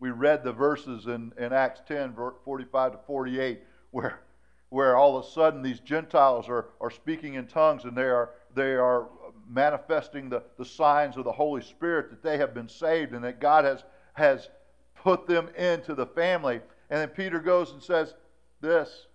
We 0.00 0.10
read 0.10 0.44
the 0.44 0.52
verses 0.52 1.06
in, 1.06 1.32
in 1.38 1.52
Acts 1.52 1.80
10, 1.88 2.14
45 2.44 2.92
to 2.92 2.98
48, 3.06 3.62
where, 3.90 4.20
where 4.68 4.96
all 4.96 5.16
of 5.16 5.24
a 5.24 5.28
sudden 5.28 5.62
these 5.62 5.80
Gentiles 5.80 6.48
are, 6.48 6.66
are 6.80 6.90
speaking 6.90 7.34
in 7.34 7.46
tongues 7.46 7.84
and 7.84 7.96
they 7.96 8.02
are, 8.02 8.30
they 8.54 8.74
are 8.74 9.08
manifesting 9.48 10.28
the, 10.28 10.42
the 10.56 10.64
signs 10.64 11.16
of 11.16 11.24
the 11.24 11.32
Holy 11.32 11.62
Spirit 11.62 12.10
that 12.10 12.22
they 12.22 12.38
have 12.38 12.54
been 12.54 12.68
saved 12.68 13.12
and 13.12 13.24
that 13.24 13.40
God 13.40 13.64
has, 13.64 13.82
has 14.12 14.48
put 14.94 15.26
them 15.26 15.48
into 15.56 15.94
the 15.94 16.06
family. 16.06 16.60
And 16.90 17.00
then 17.00 17.08
Peter 17.08 17.40
goes 17.40 17.72
and 17.72 17.82
says 17.82 18.14
this 18.60 19.06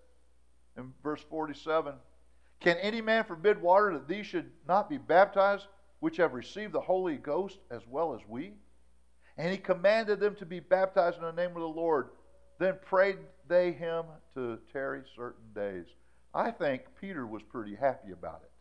in 0.78 0.93
verse 1.02 1.22
47 1.30 1.93
Can 2.60 2.78
any 2.78 3.02
man 3.02 3.24
forbid 3.24 3.62
water 3.62 3.93
that 3.93 4.08
these 4.08 4.26
should 4.26 4.52
not 4.67 4.89
be 4.89 4.98
baptized, 4.98 5.67
which 6.02 6.17
have 6.17 6.34
received 6.34 6.74
the 6.74 6.82
Holy 6.82 7.15
Ghost 7.15 7.60
as 7.72 7.82
well 7.88 8.13
as 8.13 8.22
we? 8.28 8.54
And 9.38 9.52
he 9.52 9.58
commanded 9.58 10.19
them 10.19 10.36
to 10.36 10.46
be 10.46 10.60
baptized 10.60 11.17
in 11.17 11.24
the 11.24 11.32
name 11.32 11.52
of 11.52 11.62
the 11.62 11.67
Lord. 11.67 12.10
Then 12.60 12.76
prayed 12.86 13.17
they 13.48 13.72
him 13.72 14.06
to 14.36 14.60
tarry 14.72 15.02
certain 15.15 15.54
days. 15.56 15.86
I 16.34 16.52
think 16.52 16.84
Peter 17.00 17.26
was 17.26 17.41
pretty 17.43 17.76
happy 17.76 18.12
about 18.12 18.41
it. 18.43 18.52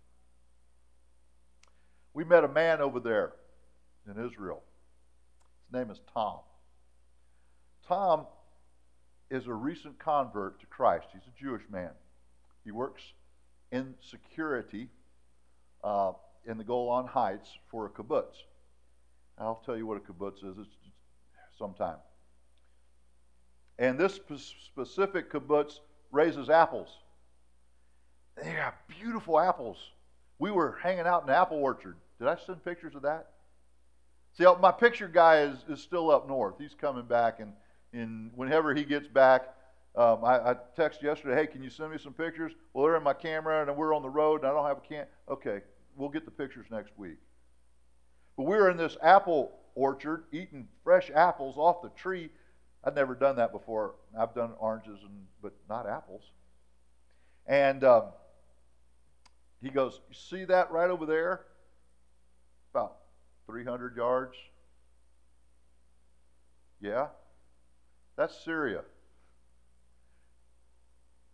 We 2.14 2.24
met 2.24 2.44
a 2.44 2.48
man 2.48 2.80
over 2.80 3.00
there 3.00 3.32
in 4.06 4.24
Israel. 4.24 4.62
His 5.66 5.78
name 5.80 5.90
is 5.90 6.00
Tom. 6.12 6.40
Tom 7.86 8.26
is 9.30 9.46
a 9.46 9.54
recent 9.54 9.98
convert 9.98 10.60
to 10.60 10.66
Christ. 10.66 11.06
He's 11.12 11.22
a 11.26 11.42
Jewish 11.42 11.62
man. 11.70 11.90
He 12.64 12.70
works 12.70 13.02
in 13.70 13.94
security 14.02 14.88
uh, 15.82 16.12
in 16.46 16.58
the 16.58 16.64
Golan 16.64 17.06
Heights 17.06 17.48
for 17.70 17.86
a 17.86 17.90
kibbutz. 17.90 18.34
I'll 19.38 19.62
tell 19.64 19.76
you 19.76 19.86
what 19.86 19.96
a 19.96 20.00
kibbutz 20.00 20.44
is 20.44 20.58
it's 20.58 20.76
sometime. 21.58 21.96
And 23.78 23.98
this 23.98 24.20
specific 24.66 25.32
kibbutz 25.32 25.78
raises 26.10 26.50
apples. 26.50 26.88
They 28.36 28.52
got 28.52 28.74
beautiful 28.88 29.38
apples. 29.38 29.78
We 30.38 30.50
were 30.50 30.78
hanging 30.82 31.06
out 31.06 31.24
in 31.24 31.28
an 31.28 31.34
apple 31.34 31.58
orchard. 31.58 31.96
Did 32.18 32.28
I 32.28 32.36
send 32.36 32.64
pictures 32.64 32.94
of 32.94 33.02
that? 33.02 33.28
See, 34.34 34.46
my 34.60 34.72
picture 34.72 35.08
guy 35.08 35.42
is, 35.42 35.58
is 35.68 35.80
still 35.80 36.10
up 36.10 36.26
north. 36.26 36.54
He's 36.58 36.74
coming 36.74 37.04
back, 37.04 37.40
and, 37.40 37.52
and 37.92 38.30
whenever 38.34 38.74
he 38.74 38.84
gets 38.84 39.06
back, 39.06 39.54
um, 39.94 40.24
I, 40.24 40.52
I 40.52 40.56
texted 40.76 41.02
yesterday, 41.02 41.34
hey, 41.34 41.46
can 41.46 41.62
you 41.62 41.68
send 41.68 41.90
me 41.92 41.98
some 41.98 42.14
pictures? 42.14 42.52
Well, 42.72 42.86
they're 42.86 42.96
in 42.96 43.02
my 43.02 43.12
camera, 43.12 43.66
and 43.66 43.76
we're 43.76 43.94
on 43.94 44.00
the 44.00 44.08
road, 44.08 44.40
and 44.40 44.50
I 44.50 44.54
don't 44.54 44.66
have 44.66 44.78
a 44.78 44.80
can. 44.80 45.06
Okay, 45.28 45.60
we'll 45.96 46.08
get 46.08 46.24
the 46.24 46.30
pictures 46.30 46.66
next 46.70 46.92
week. 46.96 47.18
But 48.36 48.44
we 48.44 48.56
were 48.56 48.70
in 48.70 48.76
this 48.76 48.96
apple 49.02 49.52
orchard 49.74 50.24
eating 50.32 50.68
fresh 50.84 51.10
apples 51.14 51.56
off 51.56 51.82
the 51.82 51.90
tree. 51.90 52.30
I'd 52.84 52.94
never 52.94 53.14
done 53.14 53.36
that 53.36 53.52
before. 53.52 53.94
I've 54.18 54.34
done 54.34 54.52
oranges, 54.58 54.98
and, 55.02 55.26
but 55.42 55.52
not 55.68 55.88
apples. 55.88 56.22
And 57.46 57.84
um, 57.84 58.04
he 59.62 59.70
goes, 59.70 60.00
You 60.08 60.14
see 60.14 60.44
that 60.46 60.70
right 60.70 60.90
over 60.90 61.06
there? 61.06 61.42
About 62.74 62.96
300 63.46 63.96
yards. 63.96 64.36
Yeah? 66.80 67.08
That's 68.16 68.36
Syria. 68.44 68.82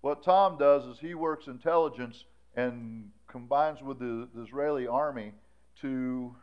What 0.00 0.22
Tom 0.22 0.58
does 0.58 0.84
is 0.84 0.98
he 0.98 1.14
works 1.14 1.46
intelligence 1.46 2.24
and 2.54 3.10
combines 3.26 3.82
with 3.82 3.98
the, 3.98 4.28
the 4.34 4.42
Israeli 4.42 4.86
army 4.86 5.32
to 5.80 6.34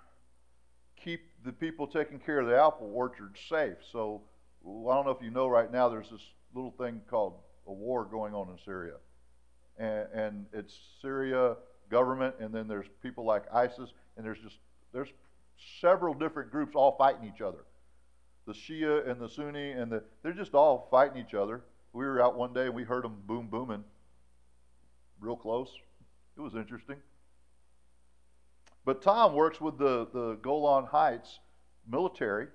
the 1.46 1.52
people 1.52 1.88
taking 1.88 2.20
care 2.20 2.40
of 2.40 2.48
the 2.48 2.56
apple 2.56 2.92
orchard 2.94 3.38
safe. 3.50 3.78
So 3.92 4.22
I 4.66 4.96
don't 4.96 5.06
know 5.06 5.12
if 5.12 5.22
you 5.22 5.30
know 5.30 5.48
right 5.48 5.72
now, 5.72 5.88
there's 5.90 6.10
this 6.10 6.26
little 6.54 6.72
thing 6.72 7.02
called 7.10 7.36
a 7.68 7.74
war 7.74 8.06
going 8.06 8.34
on 8.34 8.50
in 8.50 8.58
Syria. 8.66 8.96
And, 9.78 10.08
and 10.14 10.46
it's 10.54 10.78
Syria 11.02 11.56
government, 11.90 12.36
and 12.40 12.54
then 12.54 12.68
there's 12.68 12.88
people 13.04 13.26
like 13.26 13.44
ISIS, 13.54 13.92
and 14.18 14.26
there's 14.26 14.40
just 14.40 14.58
there's 14.92 15.10
several 15.82 16.14
different 16.14 16.52
groups 16.52 16.74
all 16.76 16.96
fighting 16.98 17.32
each 17.34 17.42
other. 17.42 17.60
The 18.48 18.54
Shia 18.54 19.10
and 19.10 19.20
the 19.20 19.28
Sunni, 19.28 19.72
and 19.72 19.92
the, 19.92 20.04
they're 20.24 20.34
just 20.34 20.54
all 20.54 20.88
fighting 20.90 21.24
each 21.24 21.34
other. 21.34 21.62
We 21.94 22.06
were 22.06 22.22
out 22.22 22.36
one 22.36 22.54
day 22.54 22.66
and 22.66 22.76
we 22.76 22.84
heard 22.84 23.04
them 23.04 23.18
boom 23.26 23.48
booming 23.48 23.84
real 25.20 25.36
close. 25.36 25.70
It 26.38 26.42
was 26.42 26.56
interesting. 26.56 26.98
But 28.86 29.02
Tom 29.02 29.34
works 29.34 29.60
with 29.60 29.80
the, 29.80 30.08
the 30.14 30.38
Golan 30.44 30.86
Heights 30.86 31.40
military, 31.90 32.48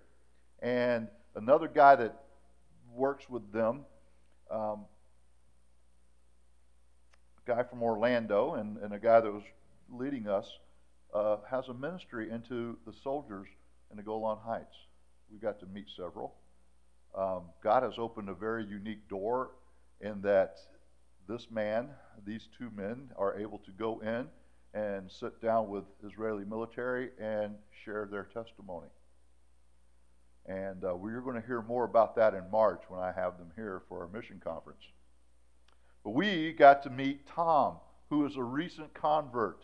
and 0.61 1.09
another 1.35 1.67
guy 1.67 1.97
that 1.97 2.23
works 2.95 3.29
with 3.29 3.53
them, 3.53 3.85
um, 4.49 4.85
a 7.45 7.55
guy 7.55 7.65
from 7.65 7.83
Orlando, 7.83 8.55
and, 8.55 8.79
and 8.79 8.95
a 8.95 8.99
guy 9.01 9.21
that 9.21 9.33
was 9.33 9.43
leading 9.93 10.29
us, 10.29 10.49
uh, 11.13 11.39
has 11.51 11.67
a 11.67 11.75
ministry 11.75 12.31
into 12.31 12.79
the 12.87 12.93
soldiers 13.03 13.49
in 13.91 13.97
the 13.97 14.03
Golan 14.05 14.39
Heights. 14.45 14.77
We 15.33 15.39
got 15.39 15.59
to 15.61 15.67
meet 15.67 15.87
several. 15.97 16.35
Um, 17.13 17.43
God 17.61 17.83
has 17.83 17.95
opened 17.99 18.29
a 18.29 18.35
very 18.35 18.65
unique 18.65 19.09
door 19.09 19.51
in 20.01 20.21
that 20.23 20.59
this 21.27 21.49
man, 21.51 21.89
these 22.25 22.49
two 22.57 22.71
men, 22.77 23.11
are 23.17 23.37
able 23.37 23.59
to 23.59 23.73
go 23.73 23.99
in 23.99 24.29
and 24.75 25.11
sit 25.11 25.41
down 25.43 25.69
with 25.69 25.85
Israeli 26.07 26.45
military 26.45 27.11
and 27.21 27.55
share 27.85 28.07
their 28.11 28.25
testimony. 28.25 28.89
And 30.47 30.85
uh, 30.85 30.95
we're 30.97 31.21
going 31.21 31.41
to 31.41 31.47
hear 31.47 31.63
more 31.63 31.85
about 31.85 32.17
that 32.17 32.35
in 32.35 32.51
March 32.51 32.83
when 32.89 33.01
I 33.01 33.13
have 33.13 33.39
them 33.39 33.51
here 33.57 33.83
for 33.89 34.03
our 34.03 34.09
mission 34.09 34.41
conference. 34.43 34.83
But 36.05 36.11
we 36.11 36.53
got 36.53 36.83
to 36.85 36.91
meet 36.91 37.27
Tom, 37.27 37.77
who 38.09 38.27
is 38.27 38.37
a 38.37 38.43
recent 38.43 38.95
convert, 38.95 39.63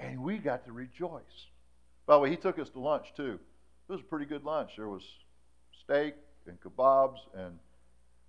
and 0.00 0.22
we 0.22 0.38
got 0.38 0.64
to 0.66 0.72
rejoice. 0.72 1.46
By 2.06 2.14
the 2.14 2.20
way, 2.20 2.30
he 2.30 2.36
took 2.36 2.58
us 2.58 2.70
to 2.70 2.80
lunch 2.80 3.12
too. 3.16 3.38
It 3.88 3.92
was 3.92 4.00
a 4.00 4.04
pretty 4.04 4.26
good 4.26 4.44
lunch. 4.44 4.70
There 4.76 4.88
was 4.88 5.02
steak 5.84 6.14
and 6.46 6.58
kebabs, 6.60 7.18
and 7.36 7.58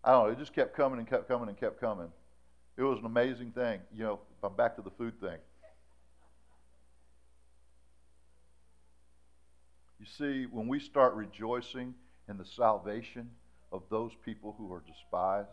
I 0.03 0.11
don't 0.11 0.25
know, 0.25 0.31
it 0.31 0.39
just 0.39 0.53
kept 0.53 0.75
coming 0.75 0.99
and 0.99 1.07
kept 1.07 1.27
coming 1.27 1.47
and 1.47 1.57
kept 1.57 1.79
coming. 1.79 2.11
It 2.77 2.83
was 2.83 2.99
an 2.99 3.05
amazing 3.05 3.51
thing. 3.51 3.79
You 3.95 4.03
know, 4.03 4.19
I'm 4.43 4.55
back 4.55 4.75
to 4.75 4.81
the 4.81 4.91
food 4.91 5.19
thing. 5.21 5.37
You 10.03 10.09
see, 10.17 10.47
when 10.51 10.67
we 10.67 10.81
start 10.81 11.13
rejoicing 11.13 11.93
in 12.27 12.37
the 12.37 12.43
salvation 12.43 13.29
of 13.71 13.83
those 13.89 14.11
people 14.25 14.53
who 14.57 14.69
are 14.73 14.83
despised, 14.85 15.47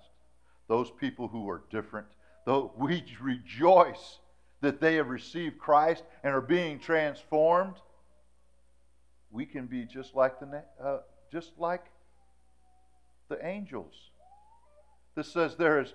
those 0.67 0.91
people 0.91 1.29
who 1.29 1.49
are 1.49 1.63
different, 1.71 2.09
though 2.47 2.73
we 2.77 3.05
rejoice 3.23 4.19
that 4.61 4.81
they 4.81 4.97
have 4.97 5.09
received 5.09 5.61
Christ 5.61 6.03
and 6.25 6.35
are 6.35 6.41
being 6.41 6.81
transformed, 6.81 7.77
we 9.31 9.47
can 9.47 9.67
be 9.67 9.85
just 9.85 10.17
like 10.17 10.41
the 10.41 10.65
uh, 10.83 10.99
just 11.31 11.53
like 11.57 11.85
the 13.29 13.39
angels. 13.47 13.95
This 15.15 15.33
says 15.33 15.55
there 15.55 15.81
is 15.81 15.95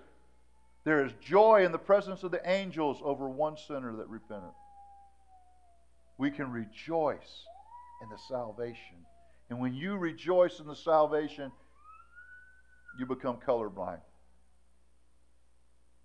There 0.85 1.03
is 1.03 1.11
joy 1.19 1.65
in 1.65 1.73
the 1.73 1.77
presence 1.77 2.23
of 2.23 2.31
the 2.31 2.49
angels 2.49 3.01
over 3.03 3.27
one 3.27 3.57
sinner 3.57 3.97
that 3.97 4.07
repenteth. 4.07 4.55
We 6.17 6.31
can 6.31 6.53
rejoice 6.53 7.43
in 8.05 8.11
the 8.11 8.17
salvation. 8.17 8.97
And 9.49 9.59
when 9.59 9.73
you 9.73 9.97
rejoice 9.97 10.59
in 10.59 10.67
the 10.67 10.75
salvation, 10.75 11.51
you 12.97 13.05
become 13.05 13.37
colorblind. 13.37 13.99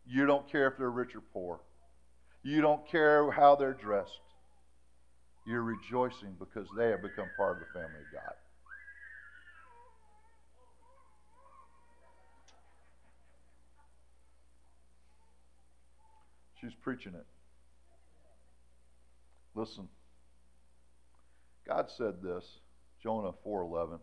You 0.06 0.26
don't 0.26 0.50
care 0.50 0.66
if 0.66 0.76
they're 0.76 0.90
rich 0.90 1.14
or 1.14 1.20
poor. 1.20 1.60
You 2.42 2.60
don't 2.60 2.86
care 2.88 3.30
how 3.30 3.54
they're 3.54 3.74
dressed. 3.74 4.18
You're 5.46 5.62
rejoicing 5.62 6.36
because 6.38 6.66
they 6.76 6.88
have 6.88 7.02
become 7.02 7.28
part 7.36 7.56
of 7.56 7.60
the 7.60 7.78
family 7.78 8.00
of 8.00 8.12
God. 8.12 8.34
She's 16.60 16.74
preaching 16.82 17.14
it. 17.14 17.26
Listen. 19.54 19.88
God 21.66 21.90
said 21.90 22.22
this, 22.22 22.44
Jonah 23.02 23.32
4:11. 23.44 24.00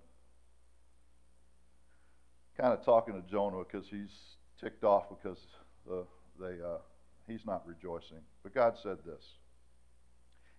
Kind 2.57 2.73
of 2.73 2.83
talking 2.83 3.13
to 3.13 3.27
Jonah 3.29 3.63
because 3.63 3.87
he's 3.87 4.37
ticked 4.59 4.83
off 4.83 5.09
because 5.09 5.45
uh, 5.91 6.03
they 6.39 6.61
uh, 6.61 6.79
he's 7.27 7.45
not 7.45 7.67
rejoicing. 7.67 8.21
But 8.43 8.53
God 8.53 8.77
said 8.81 8.97
this. 9.05 9.23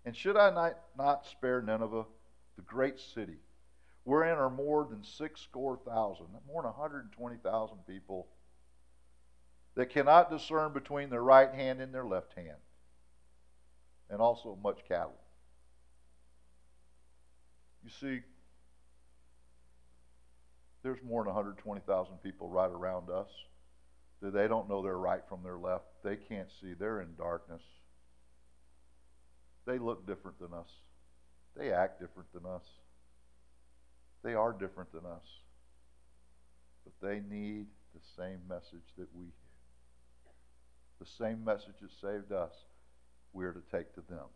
And 0.04 0.16
should 0.16 0.36
I 0.36 0.50
not, 0.50 0.78
not 0.96 1.26
spare 1.26 1.60
Nineveh, 1.60 2.04
the 2.56 2.62
great 2.62 3.00
city, 3.00 3.38
wherein 4.04 4.38
are 4.38 4.50
more 4.50 4.86
than 4.88 5.04
six 5.04 5.40
score 5.40 5.76
thousand, 5.76 6.26
more 6.46 6.62
than 6.62 6.70
120,000 6.72 7.76
people 7.86 8.28
that 9.74 9.90
cannot 9.90 10.30
discern 10.30 10.72
between 10.72 11.10
their 11.10 11.22
right 11.22 11.52
hand 11.52 11.80
and 11.80 11.92
their 11.94 12.06
left 12.06 12.32
hand, 12.34 12.56
and 14.08 14.20
also 14.20 14.58
much 14.62 14.78
cattle. 14.88 15.18
You 17.88 17.94
see, 18.08 18.20
there's 20.82 21.02
more 21.02 21.24
than 21.24 21.32
120,000 21.32 22.16
people 22.22 22.50
right 22.50 22.70
around 22.70 23.08
us 23.08 23.28
that 24.20 24.34
they 24.34 24.46
don't 24.46 24.68
know 24.68 24.82
their 24.82 24.98
right 24.98 25.22
from 25.26 25.42
their 25.42 25.56
left. 25.56 25.86
They 26.04 26.16
can't 26.16 26.48
see. 26.60 26.74
They're 26.74 27.00
in 27.00 27.14
darkness. 27.16 27.62
They 29.64 29.78
look 29.78 30.06
different 30.06 30.38
than 30.38 30.52
us. 30.52 30.68
They 31.56 31.72
act 31.72 31.98
different 31.98 32.30
than 32.34 32.44
us. 32.44 32.64
They 34.22 34.34
are 34.34 34.52
different 34.52 34.92
than 34.92 35.06
us. 35.06 35.24
But 36.84 37.08
they 37.08 37.20
need 37.20 37.68
the 37.94 38.02
same 38.18 38.40
message 38.46 38.84
that 38.98 39.08
we 39.14 39.28
the 41.00 41.06
same 41.06 41.42
message 41.42 41.76
that 41.80 41.90
saved 42.02 42.32
us, 42.32 42.52
we're 43.32 43.52
to 43.52 43.62
take 43.72 43.94
to 43.94 44.02
them. 44.10 44.26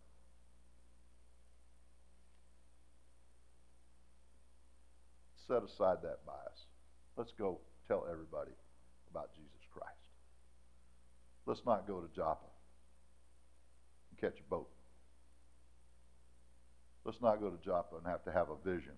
Set 5.46 5.62
aside 5.62 5.98
that 6.02 6.24
bias. 6.26 6.66
Let's 7.16 7.32
go 7.32 7.58
tell 7.88 8.06
everybody 8.10 8.52
about 9.10 9.34
Jesus 9.34 9.66
Christ. 9.72 9.88
Let's 11.46 11.62
not 11.66 11.86
go 11.86 12.00
to 12.00 12.08
Joppa 12.14 12.46
and 14.10 14.20
catch 14.20 14.40
a 14.40 14.48
boat. 14.48 14.68
Let's 17.04 17.20
not 17.20 17.40
go 17.40 17.50
to 17.50 17.64
Joppa 17.64 17.96
and 17.96 18.06
have 18.06 18.24
to 18.24 18.32
have 18.32 18.48
a 18.50 18.56
vision. 18.64 18.94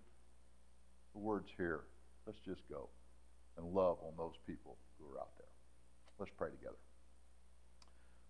The 1.15 1.21
word's 1.21 1.51
here. 1.57 1.81
Let's 2.27 2.39
just 2.45 2.61
go 2.69 2.89
and 3.57 3.67
love 3.67 3.99
on 4.03 4.13
those 4.17 4.35
people 4.47 4.77
who 4.99 5.07
are 5.15 5.21
out 5.21 5.31
there. 5.39 5.47
Let's 6.19 6.33
pray 6.37 6.51
together. 6.51 6.77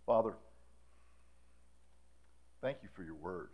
Father, 0.06 0.34
thank 2.60 2.78
you 2.82 2.88
for 2.94 3.02
your 3.02 3.14
word. 3.14 3.48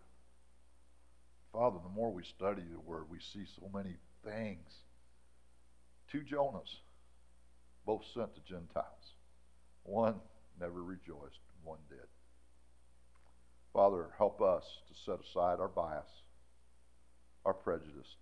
Father, 1.53 1.79
the 1.83 1.91
more 1.91 2.13
we 2.13 2.23
study 2.25 2.63
the 2.71 2.81
word, 2.81 3.05
we 3.11 3.19
see 3.19 3.45
so 3.57 3.71
many 3.73 3.97
things. 4.25 4.85
Two 6.11 6.21
Jonahs, 6.21 6.81
both 7.87 8.03
sent 8.15 8.35
to 8.35 8.41
Gentiles. 8.43 9.15
One 9.85 10.17
never 10.61 10.83
rejoiced, 10.83 11.41
one 11.63 11.79
did. 11.89 12.07
Father, 13.73 14.11
help 14.19 14.43
us 14.43 14.65
to 14.89 14.95
set 14.95 15.21
aside 15.21 15.61
our 15.61 15.69
bias, 15.69 16.11
our 17.45 17.55
prejudice. 17.55 18.17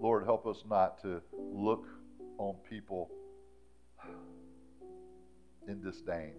Lord, 0.00 0.24
help 0.24 0.46
us 0.46 0.62
not 0.68 1.00
to 1.02 1.22
look 1.34 1.86
on 2.38 2.56
people 2.68 3.10
in 5.66 5.80
disdain. 5.80 6.34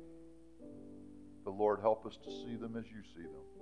But 1.43 1.55
Lord, 1.55 1.79
help 1.81 2.05
us 2.05 2.17
to 2.23 2.31
see 2.31 2.55
them 2.55 2.75
as 2.77 2.85
you 2.85 3.01
see 3.15 3.23
them. 3.23 3.56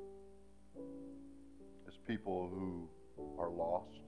People 2.07 2.49
who 2.53 2.87
are 3.39 3.49
lost 3.49 3.99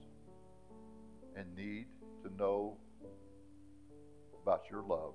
and 1.36 1.46
need 1.56 1.86
to 2.22 2.34
know 2.36 2.76
about 4.42 4.62
your 4.70 4.82
love, 4.82 5.14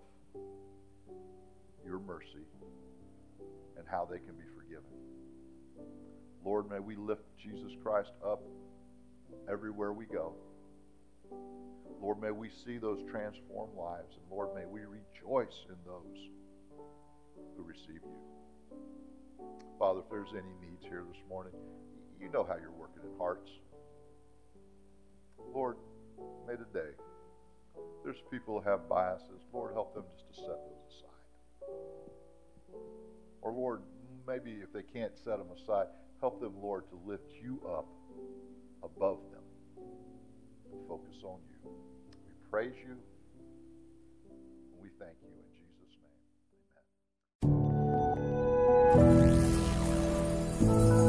your 1.86 2.00
mercy, 2.00 2.46
and 3.78 3.86
how 3.90 4.06
they 4.10 4.20
can 4.20 4.36
be 4.36 4.46
forgiven. 4.56 4.84
Lord, 6.44 6.70
may 6.70 6.80
we 6.80 6.96
lift 6.96 7.24
Jesus 7.38 7.72
Christ 7.82 8.12
up 8.26 8.42
everywhere 9.50 9.94
we 9.94 10.06
go. 10.06 10.34
Lord, 12.02 12.22
may 12.22 12.32
we 12.32 12.50
see 12.66 12.78
those 12.78 13.00
transformed 13.10 13.76
lives. 13.78 14.16
And 14.18 14.26
Lord, 14.30 14.50
may 14.54 14.66
we 14.66 14.82
rejoice 14.82 15.66
in 15.70 15.76
those 15.86 16.30
who 17.56 17.64
receive 17.64 18.02
you. 18.04 18.78
Father, 19.80 20.02
if 20.02 20.10
there's 20.10 20.34
any 20.34 20.54
needs 20.62 20.84
here 20.84 21.04
this 21.10 21.22
morning, 21.30 21.54
you 22.24 22.30
know 22.32 22.46
how 22.46 22.56
you're 22.56 22.72
working 22.72 23.04
in 23.04 23.18
hearts. 23.20 23.52
Lord, 25.54 25.76
may 26.48 26.56
today 26.56 26.96
there's 28.06 28.22
people 28.32 28.62
who 28.62 28.70
have 28.70 28.88
biases. 28.88 29.42
Lord, 29.52 29.74
help 29.74 29.94
them 29.94 30.06
just 30.16 30.30
to 30.30 30.36
set 30.36 30.48
those 30.48 30.88
aside. 30.88 31.68
Or, 33.42 33.52
Lord, 33.52 33.82
maybe 34.26 34.52
if 34.64 34.72
they 34.72 34.84
can't 34.84 35.12
set 35.18 35.38
them 35.38 35.50
aside, 35.54 35.88
help 36.22 36.40
them, 36.40 36.54
Lord, 36.62 36.86
to 36.92 37.00
lift 37.06 37.30
you 37.44 37.60
up 37.68 37.88
above 38.82 39.20
them 39.34 39.44
and 40.72 40.88
focus 40.88 41.18
on 41.26 41.40
you. 41.50 41.72
We 42.26 42.34
praise 42.50 42.78
you 42.88 42.98
and 44.72 44.82
we 44.82 44.88
thank 44.98 45.18
you 45.22 45.28
in 45.28 45.48
Jesus' 45.60 45.98
name. 50.64 50.80
Amen. 50.80 51.03